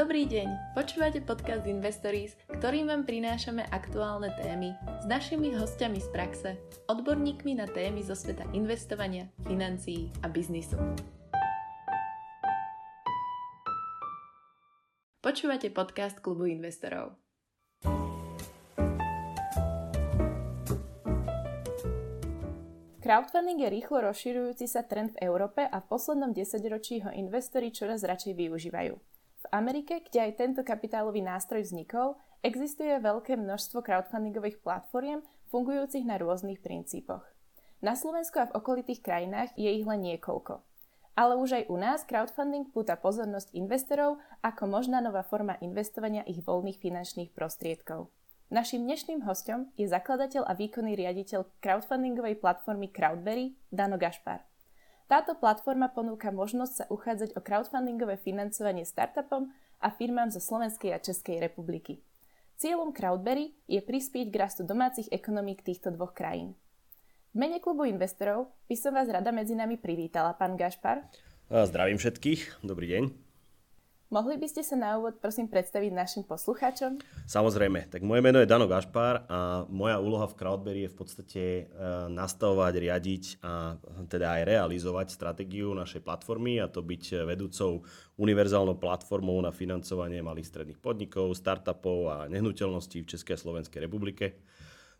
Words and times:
Dobrý 0.00 0.24
deň, 0.24 0.72
počúvate 0.72 1.20
podcast 1.20 1.60
Investories, 1.68 2.32
ktorým 2.48 2.88
vám 2.88 3.04
prinášame 3.04 3.68
aktuálne 3.68 4.32
témy 4.40 4.72
s 4.96 5.04
našimi 5.04 5.52
hostiami 5.52 6.00
z 6.00 6.08
praxe, 6.08 6.50
odborníkmi 6.88 7.60
na 7.60 7.68
témy 7.68 8.00
zo 8.00 8.16
sveta 8.16 8.48
investovania, 8.56 9.28
financií 9.44 10.08
a 10.24 10.32
biznisu. 10.32 10.80
Počúvate 15.20 15.68
podcast 15.68 16.16
Klubu 16.24 16.48
investorov. 16.48 17.20
Crowdfunding 23.04 23.60
je 23.60 23.68
rýchlo 23.68 24.08
rozširujúci 24.08 24.64
sa 24.64 24.80
trend 24.80 25.12
v 25.12 25.28
Európe 25.28 25.60
a 25.60 25.76
v 25.76 25.88
poslednom 25.92 26.32
desaťročí 26.32 27.04
ho 27.04 27.12
investori 27.12 27.68
čoraz 27.68 28.00
radšej 28.00 28.32
využívajú. 28.32 29.09
Amerike, 29.50 30.02
kde 30.06 30.30
aj 30.30 30.32
tento 30.38 30.60
kapitálový 30.62 31.20
nástroj 31.20 31.66
vznikol, 31.66 32.18
existuje 32.40 32.90
veľké 32.98 33.36
množstvo 33.36 33.82
crowdfundingových 33.84 34.62
platformiem 34.64 35.20
fungujúcich 35.50 36.06
na 36.06 36.16
rôznych 36.16 36.62
princípoch. 36.62 37.26
Na 37.80 37.96
Slovensku 37.96 38.36
a 38.38 38.48
v 38.48 38.54
okolitých 38.60 39.00
krajinách 39.00 39.56
je 39.56 39.70
ich 39.72 39.86
len 39.88 40.04
niekoľko. 40.04 40.60
Ale 41.16 41.36
už 41.36 41.50
aj 41.52 41.64
u 41.68 41.76
nás 41.76 42.06
crowdfunding 42.06 42.70
púta 42.70 42.94
pozornosť 42.96 43.52
investorov 43.56 44.20
ako 44.40 44.64
možná 44.68 45.02
nová 45.02 45.26
forma 45.26 45.58
investovania 45.60 46.24
ich 46.24 46.40
voľných 46.44 46.80
finančných 46.80 47.32
prostriedkov. 47.32 48.08
Naším 48.50 48.82
dnešným 48.82 49.22
hostom 49.30 49.70
je 49.78 49.86
zakladateľ 49.86 50.42
a 50.42 50.58
výkonný 50.58 50.98
riaditeľ 50.98 51.62
crowdfundingovej 51.62 52.42
platformy 52.42 52.90
Crowdberry 52.90 53.54
Dano 53.70 53.94
Gašpar. 53.94 54.49
Táto 55.10 55.34
platforma 55.34 55.90
ponúka 55.90 56.30
možnosť 56.30 56.72
sa 56.72 56.84
uchádzať 56.86 57.34
o 57.34 57.42
crowdfundingové 57.42 58.14
financovanie 58.14 58.86
startupom 58.86 59.50
a 59.82 59.90
firmám 59.90 60.30
zo 60.30 60.38
Slovenskej 60.38 60.94
a 60.94 61.02
Českej 61.02 61.42
republiky. 61.42 61.98
Cieľom 62.54 62.94
Crowdberry 62.94 63.58
je 63.66 63.82
prispieť 63.82 64.30
k 64.30 64.38
rastu 64.38 64.62
domácich 64.62 65.10
ekonomík 65.10 65.66
týchto 65.66 65.90
dvoch 65.90 66.14
krajín. 66.14 66.54
V 67.34 67.42
mene 67.42 67.58
klubu 67.58 67.90
investorov 67.90 68.54
by 68.70 68.76
som 68.78 68.94
vás 68.94 69.10
rada 69.10 69.34
medzi 69.34 69.58
nami 69.58 69.82
privítala, 69.82 70.30
pán 70.38 70.54
Gašpar. 70.54 71.02
Zdravím 71.50 71.98
všetkých, 71.98 72.62
dobrý 72.62 72.86
deň. 72.86 73.29
Mohli 74.10 74.42
by 74.42 74.48
ste 74.50 74.66
sa 74.66 74.74
na 74.74 74.98
úvod 74.98 75.22
prosím 75.22 75.46
predstaviť 75.46 75.94
našim 75.94 76.26
poslucháčom? 76.26 76.98
Samozrejme. 77.30 77.94
Tak 77.94 78.02
moje 78.02 78.18
meno 78.18 78.42
je 78.42 78.50
Dano 78.50 78.66
Gašpár 78.66 79.22
a 79.30 79.62
moja 79.70 80.02
úloha 80.02 80.26
v 80.26 80.34
Crowdberry 80.34 80.82
je 80.82 80.90
v 80.90 80.98
podstate 80.98 81.42
e, 81.46 81.62
nastavovať, 82.10 82.74
riadiť 82.74 83.24
a 83.38 83.78
teda 84.10 84.34
aj 84.34 84.42
realizovať 84.50 85.14
stratégiu 85.14 85.70
našej 85.78 86.02
platformy 86.02 86.58
a 86.58 86.66
to 86.66 86.82
byť 86.82 87.22
vedúcou 87.22 87.86
univerzálnou 88.18 88.82
platformou 88.82 89.38
na 89.46 89.54
financovanie 89.54 90.18
malých 90.26 90.50
stredných 90.50 90.82
podnikov, 90.82 91.30
startupov 91.38 91.98
a 92.10 92.16
nehnuteľností 92.26 93.06
v 93.06 93.10
Českej 93.14 93.38
a 93.38 93.42
Slovenskej 93.46 93.86
republike. 93.86 94.42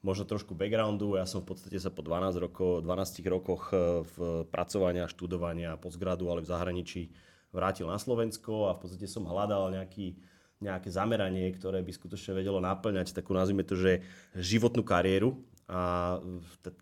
Možno 0.06 0.22
trošku 0.22 0.55
backgroundu, 0.55 1.19
ja 1.19 1.27
som 1.27 1.42
v 1.42 1.50
podstate 1.50 1.83
sa 1.83 1.91
po 1.91 2.06
12, 2.06 2.38
rokov, 2.38 2.86
12 2.86 3.27
rokoch 3.27 3.75
e, 3.75 4.06
v 4.06 4.47
pracovania, 4.55 5.11
študovania, 5.11 5.75
postgradu, 5.83 6.31
ale 6.31 6.47
v 6.47 6.50
zahraničí 6.55 7.03
vrátil 7.51 7.87
na 7.87 7.98
Slovensko 7.98 8.70
a 8.70 8.75
v 8.75 8.87
podstate 8.87 9.06
som 9.11 9.27
hľadal 9.27 9.75
nejaký, 9.75 10.17
nejaké 10.62 10.89
zameranie, 10.91 11.51
ktoré 11.55 11.83
by 11.83 11.93
skutočne 11.95 12.39
vedelo 12.39 12.62
naplňať 12.62 13.15
takú, 13.15 13.34
nazvime 13.34 13.67
to, 13.67 13.75
že 13.79 14.03
životnú 14.39 14.87
kariéru 14.87 15.39
a 15.71 16.19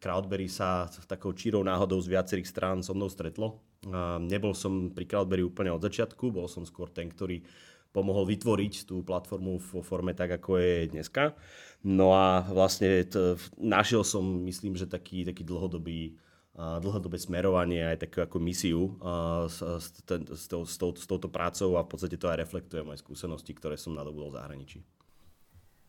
Crowdberry 0.00 0.48
sa 0.48 0.89
takou 1.05 1.36
čírou 1.36 1.61
náhodou 1.61 2.00
z 2.00 2.08
viacerých 2.08 2.48
strán 2.48 2.80
so 2.80 2.96
mnou 2.96 3.12
stretlo. 3.12 3.61
A 3.92 4.16
nebol 4.16 4.56
som 4.56 4.89
pri 4.89 5.05
Crowdberry 5.05 5.44
úplne 5.44 5.69
od 5.69 5.84
začiatku, 5.84 6.33
bol 6.33 6.48
som 6.48 6.64
skôr 6.64 6.89
ten, 6.89 7.12
ktorý 7.12 7.44
pomohol 7.92 8.28
vytvoriť 8.28 8.89
tú 8.89 9.00
platformu 9.05 9.61
vo 9.61 9.80
forme 9.80 10.12
tak, 10.12 10.41
ako 10.41 10.61
je 10.61 10.92
dneska. 10.92 11.36
No 11.84 12.12
a 12.16 12.44
vlastne 12.48 13.05
t- 13.05 13.36
našiel 13.56 14.05
som, 14.05 14.24
myslím, 14.45 14.77
že 14.77 14.89
taký, 14.89 15.24
taký 15.24 15.45
dlhodobý 15.45 16.17
dlhodobé 16.58 17.23
smerovanie 17.23 17.86
aj 17.86 18.02
takú 18.02 18.19
ako 18.19 18.42
misiu 18.42 18.98
s, 19.46 19.63
s, 19.63 19.86
s, 20.02 20.42
s, 20.42 20.45
tou, 20.51 20.67
s 20.67 21.07
touto 21.07 21.30
prácou 21.30 21.79
a 21.79 21.86
v 21.86 21.91
podstate 21.95 22.19
to 22.19 22.27
aj 22.27 22.42
reflektuje 22.42 22.83
moje 22.83 22.98
skúsenosti, 22.98 23.55
ktoré 23.55 23.79
som 23.79 23.95
nadobudol 23.95 24.35
v 24.35 24.39
zahraničí. 24.42 24.79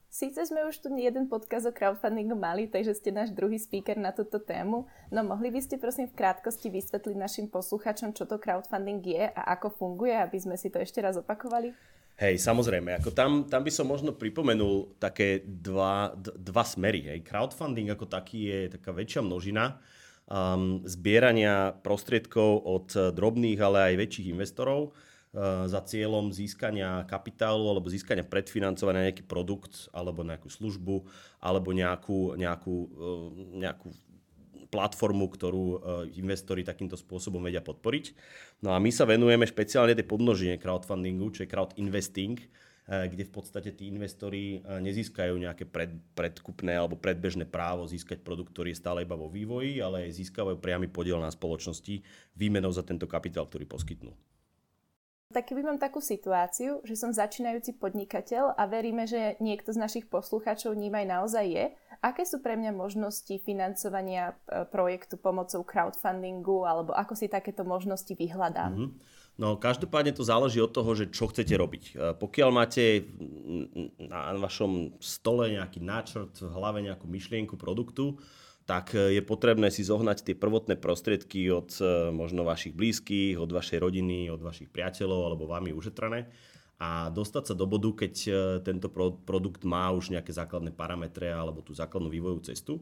Síce 0.10 0.42
sme 0.42 0.66
už 0.66 0.82
tu 0.82 0.90
jeden 0.98 1.30
podkaz 1.30 1.70
o 1.70 1.74
crowdfundingu 1.74 2.34
mali, 2.34 2.66
takže 2.66 2.98
ste 2.98 3.14
náš 3.14 3.30
druhý 3.30 3.62
speaker 3.62 3.94
na 3.94 4.10
túto 4.10 4.42
tému, 4.42 4.90
no 5.14 5.20
mohli 5.22 5.54
by 5.54 5.62
ste 5.62 5.78
prosím 5.78 6.10
v 6.10 6.18
krátkosti 6.18 6.74
vysvetliť 6.74 7.14
našim 7.14 7.46
posluchačom, 7.46 8.18
čo 8.18 8.26
to 8.26 8.42
crowdfunding 8.42 9.06
je 9.06 9.30
a 9.30 9.42
ako 9.54 9.70
funguje, 9.70 10.18
aby 10.18 10.38
sme 10.42 10.58
si 10.58 10.74
to 10.74 10.82
ešte 10.82 10.98
raz 10.98 11.14
opakovali? 11.14 11.78
Hej, 12.18 12.42
samozrejme, 12.42 13.00
ako 13.00 13.14
tam, 13.14 13.46
tam 13.46 13.62
by 13.62 13.72
som 13.72 13.86
možno 13.86 14.12
pripomenul 14.18 14.98
také 14.98 15.46
dva, 15.46 16.12
dva 16.18 16.66
smery. 16.68 17.16
Hej. 17.16 17.24
Crowdfunding 17.24 17.94
ako 17.94 18.10
taký 18.10 18.50
je 18.50 18.60
taká 18.76 18.92
väčšia 18.92 19.24
množina, 19.24 19.80
um, 20.30 20.86
zbierania 20.86 21.74
prostriedkov 21.82 22.62
od 22.64 22.88
drobných, 23.18 23.60
ale 23.60 23.94
aj 23.94 24.02
väčších 24.06 24.32
investorov 24.32 24.94
uh, 24.94 25.66
za 25.66 25.82
cieľom 25.84 26.30
získania 26.30 27.04
kapitálu 27.10 27.66
alebo 27.66 27.90
získania 27.90 28.24
predfinancovania 28.24 29.02
na 29.02 29.08
nejaký 29.10 29.26
produkt 29.26 29.90
alebo 29.90 30.22
nejakú 30.22 30.48
službu 30.48 31.10
alebo 31.42 31.74
nejakú, 31.74 32.38
nejakú, 32.38 32.76
uh, 32.94 33.28
nejakú 33.58 33.90
platformu, 34.70 35.26
ktorú 35.34 35.82
investori 36.14 36.62
takýmto 36.62 36.94
spôsobom 36.94 37.42
vedia 37.42 37.58
podporiť. 37.58 38.14
No 38.62 38.70
a 38.70 38.78
my 38.78 38.94
sa 38.94 39.10
venujeme 39.10 39.50
špeciálne 39.50 39.98
tej 39.98 40.06
podnožine 40.06 40.62
crowdfundingu, 40.62 41.34
čo 41.34 41.42
je 41.42 41.50
crowd 41.50 41.74
investing, 41.82 42.38
Eh, 42.38 42.79
kde 42.90 43.24
v 43.30 43.32
podstate 43.32 43.70
tí 43.78 43.86
investori 43.86 44.58
eh, 44.58 44.82
nezískajú 44.82 45.38
nejaké 45.38 45.70
pred, 45.70 45.94
predkupné 46.18 46.74
alebo 46.74 46.98
predbežné 46.98 47.46
právo 47.46 47.86
získať 47.86 48.26
produkt, 48.26 48.58
ktorý 48.58 48.74
je 48.74 48.82
stále 48.82 49.06
iba 49.06 49.14
vo 49.14 49.30
vývoji, 49.30 49.78
ale 49.78 50.10
získavajú 50.10 50.58
priamy 50.58 50.90
podiel 50.90 51.22
na 51.22 51.30
spoločnosti 51.30 52.02
výmenou 52.34 52.74
za 52.74 52.82
tento 52.82 53.06
kapitál, 53.06 53.46
ktorý 53.46 53.70
poskytnú. 53.70 54.10
Tak 55.30 55.54
keby 55.54 55.62
mám 55.62 55.78
takú 55.78 56.02
situáciu, 56.02 56.82
že 56.82 56.98
som 56.98 57.14
začínajúci 57.14 57.78
podnikateľ 57.78 58.58
a 58.58 58.66
veríme, 58.66 59.06
že 59.06 59.38
niekto 59.38 59.70
z 59.70 59.78
našich 59.78 60.10
poslucháčov 60.10 60.74
ním 60.74 60.98
aj 60.98 61.06
naozaj 61.06 61.46
je, 61.46 61.66
aké 62.02 62.26
sú 62.26 62.42
pre 62.42 62.58
mňa 62.58 62.74
možnosti 62.74 63.38
financovania 63.46 64.34
eh, 64.34 64.66
projektu 64.66 65.22
pomocou 65.22 65.62
crowdfundingu 65.62 66.66
alebo 66.66 66.98
ako 66.98 67.14
si 67.14 67.30
takéto 67.30 67.62
možnosti 67.62 68.10
vyhľadám? 68.10 68.74
Mm-hmm. 68.74 69.19
No 69.40 69.56
každopádne 69.56 70.12
to 70.12 70.28
záleží 70.28 70.60
od 70.60 70.76
toho, 70.76 70.92
že 71.00 71.16
čo 71.16 71.32
chcete 71.32 71.56
robiť. 71.56 71.84
E, 71.88 71.92
pokiaľ 72.12 72.50
máte 72.52 73.08
na 73.96 74.36
vašom 74.36 75.00
stole 75.00 75.56
nejaký 75.56 75.80
náčrt, 75.80 76.44
v 76.44 76.52
hlave 76.52 76.84
nejakú 76.84 77.08
myšlienku 77.08 77.56
produktu, 77.56 78.20
tak 78.68 78.92
e, 78.92 79.16
je 79.16 79.24
potrebné 79.24 79.72
si 79.72 79.88
zohnať 79.88 80.28
tie 80.28 80.36
prvotné 80.36 80.76
prostriedky 80.76 81.48
od 81.56 81.72
e, 81.80 82.12
možno 82.12 82.44
vašich 82.44 82.76
blízkych, 82.76 83.40
od 83.40 83.48
vašej 83.48 83.80
rodiny, 83.80 84.28
od 84.28 84.44
vašich 84.44 84.68
priateľov 84.68 85.32
alebo 85.32 85.48
vami 85.48 85.72
ušetrené 85.72 86.28
a 86.84 87.08
dostať 87.08 87.44
sa 87.52 87.56
do 87.56 87.68
bodu, 87.68 87.92
keď 87.92 88.14
tento 88.64 88.88
produkt 89.28 89.68
má 89.68 89.92
už 89.92 90.16
nejaké 90.16 90.32
základné 90.32 90.72
parametre 90.72 91.28
alebo 91.28 91.60
tú 91.60 91.76
základnú 91.76 92.08
vývojovú 92.08 92.40
cestu. 92.40 92.80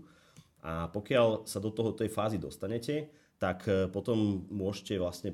A 0.62 0.86
pokiaľ 0.94 1.50
sa 1.50 1.58
do 1.58 1.74
toho 1.74 1.98
tej 1.98 2.14
fázy 2.14 2.38
dostanete, 2.38 3.10
tak 3.42 3.66
potom 3.90 4.46
môžete 4.54 5.02
vlastne 5.02 5.34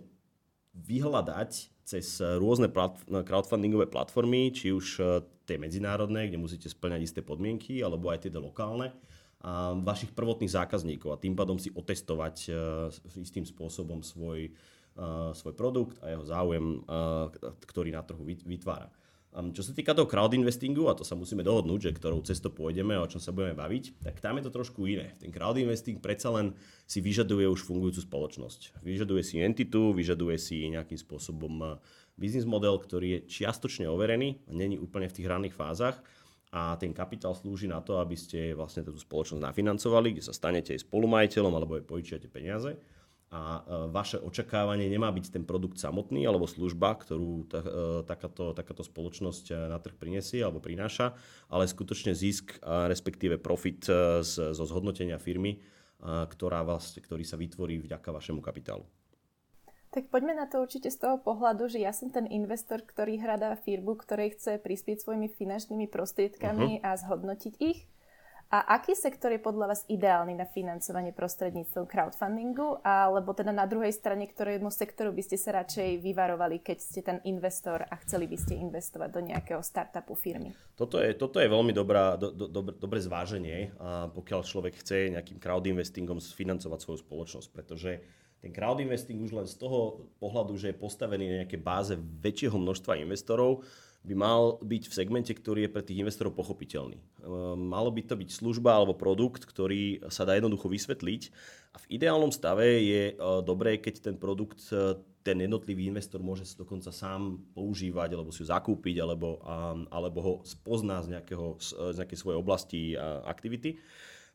vyhľadať 0.74 1.52
cez 1.84 2.06
rôzne 2.20 2.72
crowdfundingové 3.08 3.92
platformy, 3.92 4.50
či 4.56 4.72
už 4.72 4.86
e, 4.98 5.04
tie 5.44 5.60
medzinárodné, 5.60 6.32
kde 6.32 6.40
musíte 6.40 6.72
splňať 6.72 7.02
isté 7.04 7.20
podmienky, 7.20 7.84
alebo 7.84 8.08
aj 8.08 8.24
tie 8.24 8.32
lokálne, 8.40 8.96
a 9.44 9.76
vašich 9.76 10.16
prvotných 10.16 10.56
zákazníkov 10.56 11.10
a 11.12 11.20
tým 11.20 11.36
pádom 11.36 11.60
si 11.60 11.68
otestovať 11.76 12.48
uh, 12.48 12.88
istým 13.20 13.44
spôsobom 13.44 14.00
svoj, 14.00 14.56
uh, 14.96 15.36
svoj 15.36 15.52
produkt 15.52 16.00
a 16.00 16.16
jeho 16.16 16.24
záujem, 16.24 16.80
ktorý 17.68 17.92
na 17.92 18.08
trhu 18.08 18.24
vytvára. 18.24 18.88
Čo 19.34 19.66
sa 19.66 19.74
týka 19.74 19.98
toho 19.98 20.06
crowd 20.06 20.30
investingu, 20.38 20.86
a 20.86 20.94
to 20.94 21.02
sa 21.02 21.18
musíme 21.18 21.42
dohodnúť, 21.42 21.90
že 21.90 21.98
ktorou 21.98 22.22
cestou 22.22 22.54
pôjdeme 22.54 22.94
a 22.94 23.02
o 23.02 23.10
čom 23.10 23.18
sa 23.18 23.34
budeme 23.34 23.58
baviť, 23.58 24.06
tak 24.06 24.22
tam 24.22 24.38
je 24.38 24.46
to 24.46 24.54
trošku 24.54 24.86
iné. 24.86 25.18
Ten 25.18 25.34
crowd 25.34 25.58
investing 25.58 25.98
predsa 25.98 26.30
len 26.30 26.54
si 26.86 27.02
vyžaduje 27.02 27.50
už 27.50 27.66
fungujúcu 27.66 28.06
spoločnosť. 28.06 28.86
Vyžaduje 28.86 29.26
si 29.26 29.42
entitu, 29.42 29.90
vyžaduje 29.90 30.38
si 30.38 30.70
nejakým 30.70 31.02
spôsobom 31.02 31.54
eh, 31.66 31.70
biznis 32.14 32.46
model, 32.46 32.78
ktorý 32.78 33.18
je 33.18 33.42
čiastočne 33.42 33.90
overený, 33.90 34.46
není 34.54 34.78
úplne 34.78 35.10
v 35.10 35.16
tých 35.18 35.26
ranných 35.26 35.58
fázach 35.58 35.98
a 36.54 36.78
ten 36.78 36.94
kapitál 36.94 37.34
slúži 37.34 37.66
na 37.66 37.82
to, 37.82 37.98
aby 37.98 38.14
ste 38.14 38.54
vlastne 38.54 38.86
tú 38.86 38.94
spoločnosť 38.94 39.42
nafinancovali, 39.42 40.14
kde 40.14 40.24
sa 40.30 40.38
stanete 40.38 40.78
aj 40.78 40.86
spolumajiteľom 40.86 41.54
alebo 41.58 41.82
aj 41.82 41.90
požičiate 41.90 42.30
peniaze 42.30 42.78
a 43.34 43.42
e, 43.42 43.62
vaše 43.90 44.22
očakávanie 44.22 44.86
nemá 44.86 45.10
byť 45.10 45.34
ten 45.34 45.44
produkt 45.44 45.82
samotný 45.82 46.22
alebo 46.30 46.46
služba, 46.46 46.94
ktorú 47.02 47.50
ta, 47.50 47.60
e, 47.66 48.06
takáto, 48.06 48.54
takáto 48.54 48.86
spoločnosť 48.86 49.46
e, 49.50 49.54
na 49.74 49.82
trh 49.82 49.98
prinesie 49.98 50.46
alebo 50.46 50.62
prináša, 50.62 51.18
ale 51.50 51.66
skutočne 51.66 52.14
zisk, 52.14 52.62
respektíve 52.62 53.42
profit 53.42 53.90
z, 54.22 54.54
zo 54.54 54.66
zhodnotenia 54.70 55.18
firmy, 55.18 55.58
ktorá 56.04 56.62
vlastne, 56.62 57.02
ktorý 57.02 57.24
sa 57.26 57.40
vytvorí 57.40 57.82
vďaka 57.82 58.12
vašemu 58.12 58.44
kapitálu. 58.44 58.86
Tak 59.94 60.10
poďme 60.10 60.34
na 60.34 60.50
to 60.50 60.66
určite 60.66 60.90
z 60.90 60.98
toho 60.98 61.22
pohľadu, 61.22 61.70
že 61.70 61.78
ja 61.78 61.94
som 61.94 62.10
ten 62.10 62.26
investor, 62.26 62.82
ktorý 62.82 63.22
hľadá 63.22 63.54
firmu, 63.62 63.94
ktorej 63.94 64.34
chce 64.34 64.58
prispieť 64.58 65.06
svojimi 65.06 65.30
finančnými 65.30 65.86
prostriedkami 65.86 66.82
uh-huh. 66.82 66.88
a 66.90 66.98
zhodnotiť 66.98 67.54
ich. 67.62 67.86
A 68.54 68.78
aký 68.78 68.94
sektor 68.94 69.34
je 69.34 69.42
podľa 69.42 69.74
vás 69.74 69.82
ideálny 69.90 70.38
na 70.38 70.46
financovanie 70.46 71.10
prostredníctvom 71.10 71.90
crowdfundingu? 71.90 72.86
Alebo 72.86 73.34
teda 73.34 73.50
na 73.50 73.66
druhej 73.66 73.90
strane, 73.90 74.30
ktorému 74.30 74.70
sektoru 74.70 75.10
by 75.10 75.26
ste 75.26 75.42
sa 75.42 75.58
radšej 75.58 75.98
vyvarovali, 76.06 76.62
keď 76.62 76.78
ste 76.78 77.02
ten 77.02 77.18
investor 77.26 77.82
a 77.82 77.98
chceli 78.06 78.30
by 78.30 78.38
ste 78.38 78.62
investovať 78.62 79.10
do 79.10 79.26
nejakého 79.26 79.58
startupu 79.66 80.14
firmy? 80.14 80.54
Toto 80.78 81.02
je, 81.02 81.18
toto 81.18 81.42
je 81.42 81.50
veľmi 81.50 81.74
dobrá, 81.74 82.14
do, 82.14 82.30
do, 82.30 82.46
dobre, 82.46 82.78
dobré 82.78 83.02
zváženie, 83.02 83.74
a 83.82 84.14
pokiaľ 84.14 84.46
človek 84.46 84.86
chce 84.86 85.10
nejakým 85.10 85.42
crowdinvestingom 85.42 86.22
financovať 86.22 86.78
svoju 86.78 87.02
spoločnosť, 87.02 87.50
pretože 87.50 88.06
ten 88.38 88.54
crowdinvesting 88.54 89.18
už 89.18 89.34
len 89.34 89.48
z 89.50 89.58
toho 89.58 90.14
pohľadu, 90.22 90.62
že 90.62 90.70
je 90.70 90.78
postavený 90.78 91.26
na 91.26 91.36
nejaké 91.42 91.58
báze 91.58 91.98
väčšieho 91.98 92.62
množstva 92.62 93.02
investorov, 93.02 93.66
by 94.04 94.14
mal 94.20 94.60
byť 94.60 94.92
v 94.92 94.94
segmente, 94.94 95.32
ktorý 95.32 95.66
je 95.66 95.74
pre 95.74 95.80
tých 95.80 96.04
investorov 96.04 96.36
pochopiteľný. 96.36 97.00
Ehm, 97.00 97.72
malo 97.72 97.88
by 97.88 98.04
to 98.04 98.20
byť 98.20 98.30
služba 98.36 98.76
alebo 98.76 99.00
produkt, 99.00 99.48
ktorý 99.48 100.04
sa 100.12 100.28
dá 100.28 100.36
jednoducho 100.36 100.68
vysvetliť 100.68 101.22
a 101.74 101.78
v 101.80 101.86
ideálnom 101.96 102.30
stave 102.30 102.84
je 102.84 103.04
e, 103.12 103.16
dobré, 103.48 103.80
keď 103.80 104.12
ten 104.12 104.16
produkt 104.20 104.60
e, 104.76 105.00
ten 105.24 105.40
jednotlivý 105.40 105.88
investor 105.88 106.20
môže 106.20 106.44
sa 106.44 106.60
dokonca 106.60 106.92
sám 106.92 107.40
používať, 107.56 108.12
alebo 108.12 108.36
si 108.36 108.44
ho 108.44 108.52
zakúpiť, 108.52 109.00
alebo, 109.00 109.40
alebo 109.88 110.20
ho 110.20 110.34
spozná 110.44 111.00
z, 111.00 111.16
nejakého, 111.16 111.56
z 111.64 111.96
nejakej 111.96 112.20
svojej 112.20 112.38
oblasti 112.44 112.82
a 113.00 113.24
aktivity. 113.24 113.80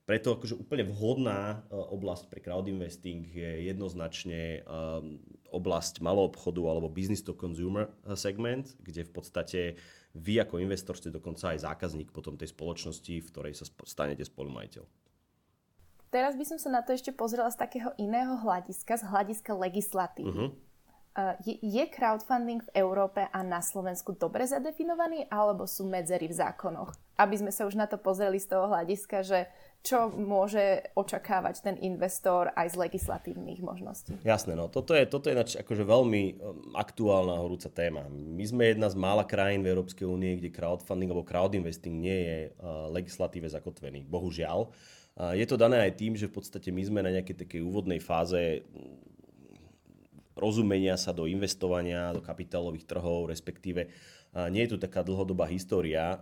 Preto 0.09 0.41
akože 0.41 0.57
úplne 0.57 0.89
vhodná 0.89 1.61
e, 1.69 1.77
oblasť 1.77 2.33
pre 2.33 2.41
crowd 2.41 2.65
investing 2.73 3.29
je 3.29 3.69
jednoznačne 3.69 4.65
oblasť 5.53 6.05
malou 6.05 6.29
obchodu 6.29 6.61
alebo 6.69 6.93
business 6.93 7.25
to 7.25 7.33
consumer 7.33 7.89
eh, 7.89 8.17
segment, 8.17 8.77
kde 8.83 9.05
v 9.05 9.13
podstate 9.13 9.61
vy 10.17 10.41
ako 10.41 10.59
investor 10.59 10.97
ste 10.97 11.13
dokonca 11.13 11.53
aj 11.53 11.69
zákazník 11.69 12.11
potom 12.11 12.35
tej 12.35 12.51
spoločnosti, 12.51 13.15
v 13.23 13.29
ktorej 13.29 13.55
sa 13.55 13.69
stanete 13.85 14.25
spolumajiteľ. 14.25 14.85
Teraz 16.09 16.41
by 16.41 16.45
som 16.49 16.57
sa 16.57 16.73
na 16.73 16.81
to 16.81 16.97
ešte 16.97 17.13
pozrela 17.13 17.53
z 17.53 17.61
takého 17.61 17.93
iného 18.01 18.41
hľadiska, 18.41 18.97
z 18.97 19.05
hľadiska 19.05 19.53
legislatívy. 19.53 20.49
Uh-huh. 20.49 20.68
Je, 21.43 21.59
je 21.59 21.85
crowdfunding 21.91 22.63
v 22.63 22.75
Európe 22.79 23.27
a 23.27 23.43
na 23.43 23.59
Slovensku 23.59 24.15
dobre 24.15 24.47
zadefinovaný, 24.47 25.27
alebo 25.27 25.67
sú 25.67 25.83
medzery 25.83 26.31
v 26.31 26.39
zákonoch? 26.39 26.95
Aby 27.19 27.43
sme 27.43 27.51
sa 27.51 27.67
už 27.67 27.75
na 27.75 27.91
to 27.91 27.99
pozreli 27.99 28.39
z 28.39 28.55
toho 28.55 28.71
hľadiska, 28.71 29.27
že 29.27 29.51
čo 29.83 30.11
môže 30.11 30.91
očakávať 30.95 31.63
ten 31.63 31.77
investor 31.83 32.51
aj 32.55 32.75
z 32.75 32.77
legislatívnych 32.87 33.63
možností. 33.63 34.15
Jasné, 34.23 34.55
no 34.55 34.71
toto 34.71 34.95
je, 34.95 35.07
toto 35.11 35.31
je 35.31 35.39
nač, 35.39 35.55
akože 35.59 35.87
veľmi 35.87 36.23
um, 36.23 36.35
aktuálna 36.79 37.35
horúca 37.39 37.71
téma. 37.71 38.07
My 38.11 38.45
sme 38.47 38.75
jedna 38.75 38.91
z 38.91 38.99
mála 38.99 39.27
krajín 39.27 39.63
v 39.63 39.75
Európskej 39.75 40.07
únie, 40.07 40.39
kde 40.39 40.55
crowdfunding 40.55 41.11
alebo 41.11 41.27
crowdinvesting 41.27 41.95
nie 41.95 42.19
je 42.27 42.39
uh, 42.59 42.91
legislatíve 42.91 43.47
zakotvený. 43.51 44.07
Bohužiaľ. 44.07 44.71
Uh, 45.19 45.35
je 45.35 45.47
to 45.47 45.59
dané 45.59 45.83
aj 45.83 45.99
tým, 45.99 46.15
že 46.15 46.31
v 46.31 46.43
podstate 46.43 46.71
my 46.75 46.83
sme 46.83 47.01
na 47.03 47.15
nejakej 47.15 47.43
takej 47.47 47.61
úvodnej 47.63 48.03
fáze 48.03 48.67
rozumenia 50.39 50.95
sa 50.95 51.11
do 51.13 51.27
investovania, 51.27 52.15
do 52.15 52.23
kapitálových 52.23 52.87
trhov, 52.87 53.29
respektíve 53.29 53.91
nie 54.55 54.63
je 54.65 54.73
tu 54.73 54.79
taká 54.79 55.03
dlhodobá 55.03 55.51
história 55.51 56.17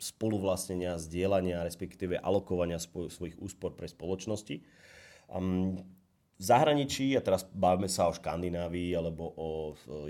spoluvlastnenia, 0.00 0.98
zdieľania, 0.98 1.62
respektíve 1.62 2.18
alokovania 2.18 2.80
svojich 2.82 3.38
úspor 3.38 3.76
pre 3.78 3.86
spoločnosti. 3.86 4.64
V 6.34 6.42
zahraničí, 6.42 7.14
a 7.14 7.22
teraz 7.22 7.46
bavíme 7.46 7.86
sa 7.86 8.10
o 8.10 8.16
Škandinávii, 8.16 8.90
alebo 8.98 9.30
o 9.38 9.50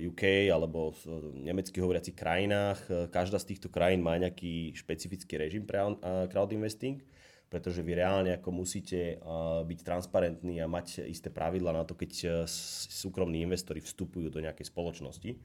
UK, 0.01 0.49
alebo 0.49 0.97
v 1.05 1.37
nemecky 1.45 1.85
hovoriacich 1.85 2.17
krajinách, 2.17 2.81
každá 3.13 3.37
z 3.37 3.53
týchto 3.53 3.69
krajín 3.69 4.01
má 4.01 4.17
nejaký 4.17 4.73
špecifický 4.73 5.37
režim 5.37 5.69
pre 5.69 5.85
crowd 6.33 6.49
investing, 6.57 7.05
pretože 7.55 7.87
vy 7.87 8.03
reálne 8.03 8.35
ako 8.35 8.51
musíte 8.51 9.23
byť 9.62 9.79
transparentní 9.87 10.59
a 10.59 10.67
mať 10.67 11.06
isté 11.06 11.31
pravidla 11.31 11.71
na 11.71 11.87
to, 11.87 11.95
keď 11.95 12.51
súkromní 12.91 13.47
investori 13.47 13.79
vstupujú 13.79 14.27
do 14.27 14.43
nejakej 14.43 14.75
spoločnosti. 14.75 15.39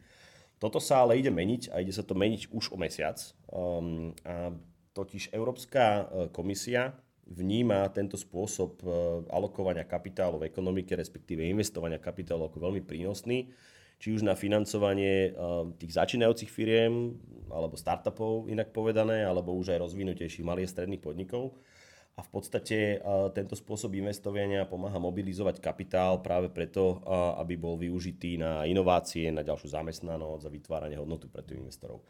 Toto 0.58 0.82
sa 0.82 1.06
ale 1.06 1.22
ide 1.22 1.30
meniť 1.30 1.70
a 1.70 1.86
ide 1.86 1.94
sa 1.94 2.02
to 2.02 2.18
meniť 2.18 2.50
už 2.50 2.74
o 2.74 2.82
mesiac. 2.82 3.22
Um, 3.54 4.18
a 4.26 4.50
totiž 4.98 5.30
Európska 5.38 5.84
e, 5.86 6.04
komisia 6.34 6.98
vníma 7.30 7.86
tento 7.94 8.18
spôsob 8.18 8.82
alokovania 9.30 9.86
kapitálu 9.86 10.42
v 10.42 10.50
ekonomike, 10.50 10.98
respektíve 10.98 11.46
investovania 11.46 12.02
kapitálu 12.02 12.50
ako 12.50 12.58
veľmi 12.58 12.82
prínosný, 12.82 13.54
či 14.02 14.18
už 14.18 14.26
na 14.26 14.34
financovanie 14.34 15.38
tých 15.78 15.94
začínajúcich 15.94 16.50
firiem, 16.50 17.14
alebo 17.54 17.78
startupov 17.78 18.50
inak 18.50 18.74
povedané, 18.74 19.22
alebo 19.22 19.54
už 19.54 19.78
aj 19.78 19.86
rozvinutejších 19.86 20.42
malých 20.42 20.74
stredných 20.74 21.06
podnikov 21.06 21.54
a 22.20 22.22
v 22.22 22.30
podstate 22.36 23.00
tento 23.32 23.56
spôsob 23.56 23.96
investovania 23.96 24.68
pomáha 24.68 25.00
mobilizovať 25.00 25.64
kapitál 25.64 26.20
práve 26.20 26.52
preto, 26.52 27.00
aby 27.40 27.56
bol 27.56 27.80
využitý 27.80 28.36
na 28.36 28.68
inovácie, 28.68 29.32
na 29.32 29.40
ďalšiu 29.40 29.72
zamestnanosť 29.72 30.44
a 30.44 30.52
vytváranie 30.52 31.00
hodnotu 31.00 31.32
pre 31.32 31.48
tých 31.48 31.64
investorov. 31.64 32.04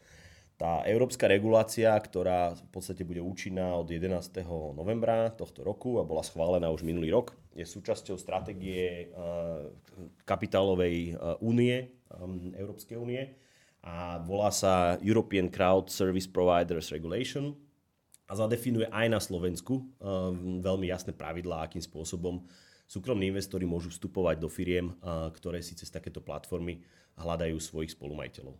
Tá 0.58 0.82
európska 0.84 1.30
regulácia, 1.30 1.94
ktorá 1.94 2.58
v 2.58 2.64
podstate 2.74 3.06
bude 3.06 3.22
účinná 3.22 3.78
od 3.78 3.86
11. 3.86 4.44
novembra 4.74 5.30
tohto 5.30 5.62
roku 5.62 5.96
a 5.96 6.04
bola 6.04 6.26
schválená 6.26 6.68
už 6.74 6.82
minulý 6.82 7.14
rok, 7.14 7.32
je 7.54 7.62
súčasťou 7.62 8.18
stratégie 8.18 9.14
kapitálovej 10.26 11.14
únie 11.38 12.02
Európskej 12.58 12.98
únie 12.98 13.30
a 13.80 14.18
volá 14.20 14.50
sa 14.50 14.98
European 15.00 15.48
Crowd 15.48 15.88
Service 15.88 16.26
Providers 16.26 16.90
Regulation 16.92 17.69
a 18.30 18.32
zadefinuje 18.38 18.86
aj 18.86 19.06
na 19.10 19.18
Slovensku 19.18 19.82
ehm, 19.98 20.62
veľmi 20.62 20.86
jasné 20.86 21.10
pravidlá, 21.10 21.66
akým 21.66 21.82
spôsobom 21.82 22.46
súkromní 22.86 23.30
investori 23.30 23.66
môžu 23.66 23.90
vstupovať 23.94 24.42
do 24.42 24.50
firiem, 24.50 24.90
ktoré 25.38 25.62
si 25.62 25.78
cez 25.78 25.86
takéto 25.94 26.18
platformy 26.18 26.82
hľadajú 27.14 27.54
svojich 27.62 27.94
spolumajiteľov. 27.94 28.58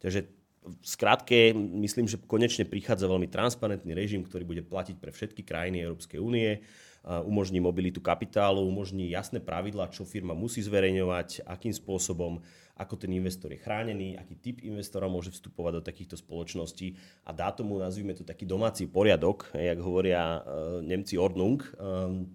Takže 0.00 0.24
v 0.66 0.86
skratke, 0.86 1.54
myslím, 1.54 2.10
že 2.10 2.18
konečne 2.18 2.66
prichádza 2.66 3.06
veľmi 3.06 3.30
transparentný 3.30 3.94
režim, 3.94 4.26
ktorý 4.26 4.42
bude 4.42 4.62
platiť 4.66 4.98
pre 4.98 5.14
všetky 5.14 5.46
krajiny 5.46 5.86
Európskej 5.86 6.18
únie. 6.18 6.66
Umožní 7.06 7.62
mobilitu 7.62 8.02
kapitálu, 8.02 8.66
umožní 8.66 9.14
jasné 9.14 9.38
pravidlá, 9.38 9.94
čo 9.94 10.02
firma 10.02 10.34
musí 10.34 10.58
zverejňovať, 10.58 11.46
akým 11.46 11.70
spôsobom, 11.70 12.42
ako 12.74 12.98
ten 12.98 13.14
investor 13.14 13.54
je 13.54 13.62
chránený, 13.62 14.18
aký 14.18 14.34
typ 14.34 14.58
investora 14.66 15.06
môže 15.06 15.30
vstupovať 15.30 15.72
do 15.78 15.82
takýchto 15.86 16.18
spoločností. 16.18 16.98
A 17.22 17.30
dá 17.30 17.54
tomu, 17.54 17.78
nazvime 17.78 18.10
to 18.10 18.26
taký 18.26 18.42
domáci 18.42 18.90
poriadok, 18.90 19.54
jak 19.54 19.78
hovoria 19.78 20.42
uh, 20.42 20.82
Nemci 20.82 21.14
Ordnung, 21.14 21.62
um, 21.78 22.26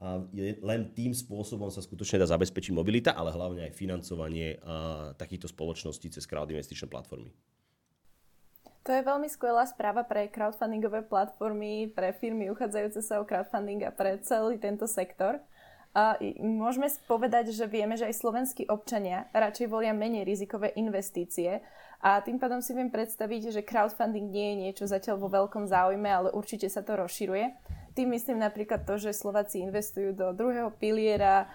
uh, 0.00 0.24
len 0.62 0.80
tým 0.94 1.14
spôsobom 1.14 1.70
sa 1.70 1.82
skutočne 1.84 2.22
dá 2.22 2.26
zabezpečiť 2.26 2.72
mobilita, 2.74 3.10
ale 3.14 3.30
hlavne 3.30 3.70
aj 3.70 3.78
financovanie 3.78 4.58
takýchto 5.16 5.46
spoločností 5.48 6.10
cez 6.10 6.26
crowd 6.26 6.50
investičné 6.50 6.90
platformy. 6.90 7.30
To 8.84 8.92
je 8.92 9.00
veľmi 9.00 9.32
skvelá 9.32 9.64
správa 9.64 10.04
pre 10.04 10.28
crowdfundingové 10.28 11.08
platformy, 11.08 11.88
pre 11.88 12.12
firmy 12.12 12.52
uchádzajúce 12.52 13.00
sa 13.00 13.16
o 13.16 13.24
crowdfunding 13.24 13.80
a 13.88 13.94
pre 13.94 14.20
celý 14.20 14.60
tento 14.60 14.84
sektor. 14.84 15.40
A 15.94 16.18
môžeme 16.42 16.90
povedať, 17.06 17.54
že 17.54 17.70
vieme, 17.70 17.94
že 17.96 18.10
aj 18.10 18.18
slovenskí 18.18 18.66
občania 18.66 19.30
radšej 19.30 19.70
volia 19.70 19.94
menej 19.94 20.26
rizikové 20.26 20.74
investície 20.76 21.62
a 22.02 22.20
tým 22.20 22.36
pádom 22.36 22.58
si 22.60 22.74
viem 22.76 22.90
predstaviť, 22.90 23.54
že 23.54 23.64
crowdfunding 23.64 24.28
nie 24.28 24.46
je 24.52 24.60
niečo 24.68 24.84
zatiaľ 24.84 25.22
vo 25.22 25.32
veľkom 25.32 25.64
záujme, 25.64 26.10
ale 26.10 26.28
určite 26.34 26.68
sa 26.68 26.84
to 26.84 26.98
rozširuje. 26.98 27.46
Tým 27.94 28.10
myslím 28.14 28.42
napríklad 28.42 28.82
to, 28.82 28.98
že 28.98 29.14
Slováci 29.14 29.62
investujú 29.62 30.10
do 30.14 30.34
druhého 30.34 30.74
piliera, 30.74 31.46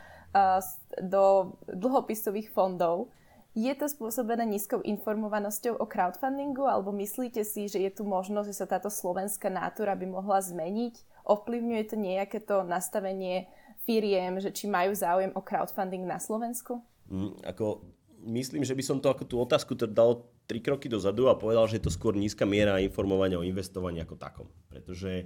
do 1.04 1.56
dlhopisových 1.68 2.52
fondov, 2.56 3.12
je 3.58 3.74
to 3.74 3.90
spôsobené 3.90 4.46
nízkou 4.46 4.80
informovanosťou 4.86 5.82
o 5.82 5.86
crowdfundingu 5.90 6.70
alebo 6.70 6.94
myslíte 6.94 7.42
si, 7.42 7.66
že 7.66 7.82
je 7.82 7.92
tu 7.92 8.06
možnosť, 8.06 8.48
že 8.48 8.60
sa 8.62 8.68
táto 8.70 8.94
slovenská 8.94 9.50
nátura 9.50 9.98
by 9.98 10.06
mohla 10.06 10.40
zmeniť? 10.40 11.26
Ovplyvňuje 11.26 11.84
to 11.90 11.96
nejaké 11.98 12.40
to 12.46 12.62
nastavenie 12.62 13.50
firiem, 13.90 14.38
že 14.38 14.54
či 14.54 14.70
majú 14.70 14.94
záujem 14.94 15.34
o 15.34 15.42
crowdfunding 15.42 16.06
na 16.06 16.22
Slovensku? 16.22 16.80
Mm, 17.10 17.42
ako, 17.42 17.84
myslím, 18.30 18.62
že 18.62 18.78
by 18.78 18.84
som 18.86 19.02
to 19.02 19.10
ako 19.10 19.26
tú 19.26 19.36
otázku 19.42 19.74
dal 19.90 20.30
tri 20.46 20.62
kroky 20.62 20.86
dozadu 20.86 21.26
a 21.26 21.38
povedal, 21.38 21.66
že 21.66 21.82
je 21.82 21.90
to 21.90 21.94
skôr 21.94 22.14
nízka 22.14 22.46
miera 22.46 22.78
informovania 22.78 23.42
o 23.42 23.46
investovaní 23.46 23.98
ako 24.06 24.16
takom. 24.16 24.48
Pretože 24.70 25.26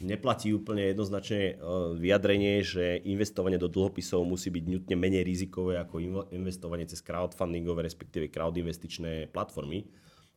neplatí 0.00 0.50
úplne 0.56 0.90
jednoznačne 0.90 1.40
e, 1.40 1.54
vyjadrenie, 2.00 2.64
že 2.64 3.00
investovanie 3.04 3.60
do 3.60 3.68
dlhopisov 3.68 4.24
musí 4.24 4.48
byť 4.48 4.64
nutne 4.66 4.96
menej 4.96 5.22
rizikové 5.22 5.76
ako 5.76 6.26
investovanie 6.32 6.88
cez 6.88 7.04
crowdfundingové, 7.04 7.84
respektíve 7.84 8.32
crowdinvestičné 8.32 9.28
platformy. 9.30 9.86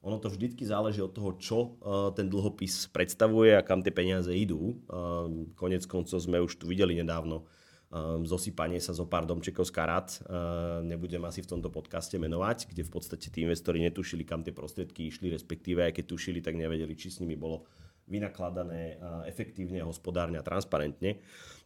Ono 0.03 0.20
to 0.20 0.27
vždycky 0.27 0.67
záleží 0.67 1.00
od 1.00 1.15
toho, 1.15 1.32
čo 1.39 1.58
e, 1.60 1.67
ten 2.13 2.27
dlhopis 2.27 2.91
predstavuje 2.91 3.55
a 3.55 3.65
kam 3.65 3.79
tie 3.79 3.96
peniaze 3.96 4.29
idú. 4.36 4.75
E, 4.75 4.75
konec 5.55 5.88
koncov 5.88 6.20
sme 6.20 6.43
už 6.43 6.60
tu 6.60 6.67
videli 6.67 7.00
nedávno 7.00 7.48
zosypanie 8.25 8.82
sa 8.82 8.89
zo 8.89 9.05
pár 9.05 9.29
domčekov 9.29 9.70
z 9.70 9.74
karát. 9.77 10.10
Nebudem 10.82 11.22
asi 11.29 11.46
v 11.46 11.50
tomto 11.53 11.70
podcaste 11.70 12.17
menovať, 12.17 12.74
kde 12.74 12.82
v 12.82 12.89
podstate 12.89 13.29
tí 13.29 13.46
investori 13.46 13.86
netušili, 13.86 14.25
kam 14.25 14.41
tie 14.41 14.50
prostriedky 14.50 15.13
išli, 15.13 15.29
respektíve 15.29 15.86
aj 15.86 16.01
keď 16.01 16.05
tušili, 16.10 16.41
tak 16.41 16.58
nevedeli, 16.58 16.98
či 16.98 17.13
s 17.13 17.22
nimi 17.22 17.38
bolo 17.38 17.70
vynakladané 18.07 19.00
efektívne, 19.25 19.79
hospodárne 19.83 20.39
a 20.39 20.45
transparentne. 20.45 21.24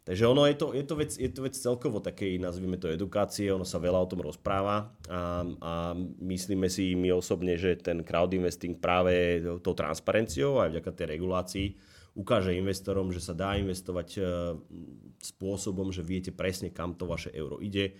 Takže 0.08 0.24
ono 0.24 0.48
je 0.48 0.56
to, 0.56 0.72
je 0.72 0.84
to, 0.88 0.94
vec, 0.96 1.12
je 1.20 1.28
to 1.28 1.40
vec 1.44 1.52
celkovo 1.52 2.00
takej, 2.00 2.40
nazvime 2.40 2.80
to 2.80 2.88
edukácie, 2.88 3.52
ono 3.52 3.68
sa 3.68 3.76
veľa 3.76 4.00
o 4.00 4.08
tom 4.08 4.24
rozpráva 4.24 4.88
a, 5.04 5.44
a 5.44 5.72
myslíme 6.24 6.64
si 6.72 6.96
my 6.96 7.12
osobne, 7.12 7.60
že 7.60 7.76
ten 7.76 8.00
crowd 8.00 8.32
investing 8.32 8.80
práve 8.80 9.44
tou 9.60 9.76
transparenciou 9.76 10.64
aj 10.64 10.72
vďaka 10.72 10.90
tej 10.96 11.06
regulácii 11.12 11.66
ukáže 12.18 12.56
investorom, 12.56 13.14
že 13.14 13.22
sa 13.22 13.36
dá 13.36 13.54
investovať 13.60 14.08
e, 14.18 14.20
spôsobom, 15.22 15.94
že 15.94 16.02
viete 16.02 16.34
presne, 16.34 16.74
kam 16.74 16.98
to 16.98 17.06
vaše 17.06 17.30
euro 17.30 17.62
ide, 17.62 17.94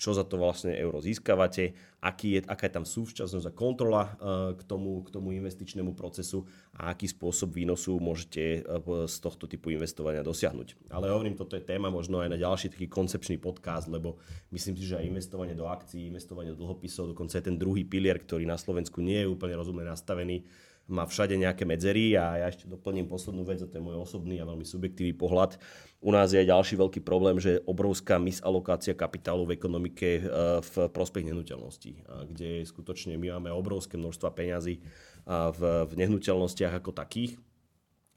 čo 0.00 0.16
za 0.16 0.24
to 0.24 0.40
vlastne 0.40 0.72
euro 0.72 1.04
získavate, 1.04 1.76
aký 2.00 2.40
je, 2.40 2.48
aká 2.48 2.72
je 2.72 2.74
tam 2.80 2.88
súčasnosť 2.88 3.44
a 3.44 3.52
kontrola 3.52 4.02
uh, 4.08 4.56
k 4.56 4.64
tomu, 4.64 5.04
k 5.04 5.12
tomu 5.12 5.36
investičnému 5.36 5.92
procesu 5.92 6.48
a 6.72 6.96
aký 6.96 7.04
spôsob 7.04 7.52
výnosu 7.52 8.00
môžete 8.00 8.64
uh, 8.64 9.04
z 9.04 9.16
tohto 9.20 9.44
typu 9.44 9.68
investovania 9.68 10.24
dosiahnuť. 10.24 10.88
Ale 10.88 11.12
hovorím, 11.12 11.36
toto 11.36 11.52
je 11.52 11.68
téma 11.68 11.92
možno 11.92 12.24
aj 12.24 12.32
na 12.32 12.40
ďalší 12.40 12.72
taký 12.72 12.88
koncepčný 12.88 13.36
podcast, 13.36 13.92
lebo 13.92 14.16
myslím 14.48 14.80
si, 14.80 14.88
že 14.88 14.96
aj 14.96 15.04
investovanie 15.04 15.52
do 15.52 15.68
akcií, 15.68 16.08
investovanie 16.08 16.56
do 16.56 16.58
dlhopisov, 16.64 17.12
dokonca 17.12 17.36
aj 17.36 17.52
ten 17.52 17.60
druhý 17.60 17.84
pilier, 17.84 18.16
ktorý 18.16 18.48
na 18.48 18.56
Slovensku 18.56 19.04
nie 19.04 19.20
je 19.20 19.28
úplne 19.28 19.52
rozumne 19.52 19.84
nastavený, 19.84 20.48
má 20.90 21.06
všade 21.06 21.38
nejaké 21.38 21.62
medzery 21.62 22.18
a 22.18 22.42
ja 22.42 22.46
ešte 22.50 22.66
doplním 22.66 23.06
poslednú 23.06 23.46
vec, 23.46 23.62
a 23.62 23.70
to 23.70 23.78
je 23.78 23.86
môj 23.86 24.02
osobný 24.02 24.42
a 24.42 24.48
veľmi 24.48 24.66
subjektívny 24.66 25.14
pohľad. 25.14 25.56
U 26.02 26.10
nás 26.10 26.34
je 26.34 26.42
aj 26.42 26.50
ďalší 26.50 26.74
veľký 26.80 27.00
problém, 27.06 27.38
že 27.38 27.62
obrovská 27.64 28.18
misalokácia 28.18 28.92
kapitálu 28.92 29.46
v 29.46 29.54
ekonomike 29.54 30.08
e, 30.18 30.22
v 30.60 30.74
prospech 30.90 31.30
nehnuteľností, 31.30 32.04
kde 32.34 32.66
skutočne 32.66 33.14
my 33.14 33.38
máme 33.38 33.54
obrovské 33.54 33.94
množstva 33.94 34.28
peňazí 34.34 34.82
v, 35.30 35.60
v 35.86 35.92
nehnuteľnostiach 35.94 36.80
ako 36.80 36.90
takých. 36.90 37.38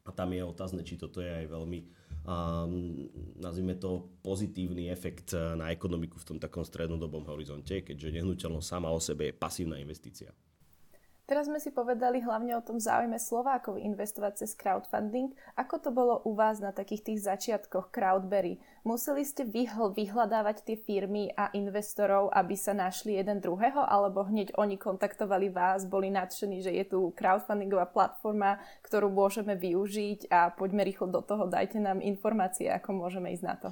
A 0.03 0.11
tam 0.11 0.35
je 0.35 0.43
otázne, 0.43 0.83
či 0.83 0.99
toto 0.99 1.23
je 1.23 1.31
aj 1.31 1.47
veľmi, 1.47 1.79
um, 2.27 3.07
nazvime 3.39 3.79
to, 3.79 4.11
pozitívny 4.19 4.91
efekt 4.91 5.31
e, 5.31 5.39
na 5.55 5.71
ekonomiku 5.71 6.19
v 6.19 6.27
tom 6.27 6.37
takom 6.43 6.67
strednodobom 6.67 7.23
horizonte, 7.31 7.87
keďže 7.87 8.19
nehnuteľnosť 8.19 8.67
sama 8.67 8.91
o 8.91 8.99
sebe 8.99 9.31
je 9.31 9.39
pasívna 9.39 9.79
investícia. 9.79 10.35
Teraz 11.23 11.47
sme 11.47 11.55
si 11.55 11.71
povedali 11.71 12.19
hlavne 12.19 12.51
o 12.59 12.65
tom 12.65 12.83
záujme 12.83 13.15
Slovákov 13.15 13.79
investovať 13.79 14.43
cez 14.43 14.59
crowdfunding. 14.59 15.31
Ako 15.55 15.79
to 15.79 15.89
bolo 15.95 16.19
u 16.27 16.35
vás 16.35 16.59
na 16.59 16.75
takých 16.75 17.07
tých 17.07 17.23
začiatkoch 17.23 17.95
Crowdberry? 17.95 18.59
Museli 18.83 19.23
ste 19.23 19.47
vyhl- 19.47 19.95
vyhľadávať 19.95 20.67
tie 20.67 20.75
firmy 20.75 21.31
a 21.31 21.47
investorov, 21.55 22.27
aby 22.35 22.59
sa 22.59 22.75
našli 22.75 23.15
jeden 23.15 23.39
druhého, 23.39 23.79
alebo 23.87 24.27
hneď 24.27 24.51
oni 24.59 24.75
kontaktovali 24.75 25.47
vás, 25.47 25.87
boli 25.87 26.11
nadšení, 26.11 26.59
že 26.59 26.75
je 26.75 26.83
tu 26.91 27.15
crowdfundingová 27.15 27.87
platforma, 27.87 28.59
ktorú 28.83 29.07
môžeme 29.07 29.55
využiť 29.55 30.27
a 30.27 30.51
poďme 30.51 30.83
rýchlo 30.83 31.07
do 31.07 31.23
toho, 31.23 31.47
dajte 31.47 31.79
nám 31.79 32.03
informácie, 32.03 32.67
ako 32.67 32.99
môžeme 32.99 33.31
ísť 33.31 33.45
na 33.47 33.55
to. 33.55 33.71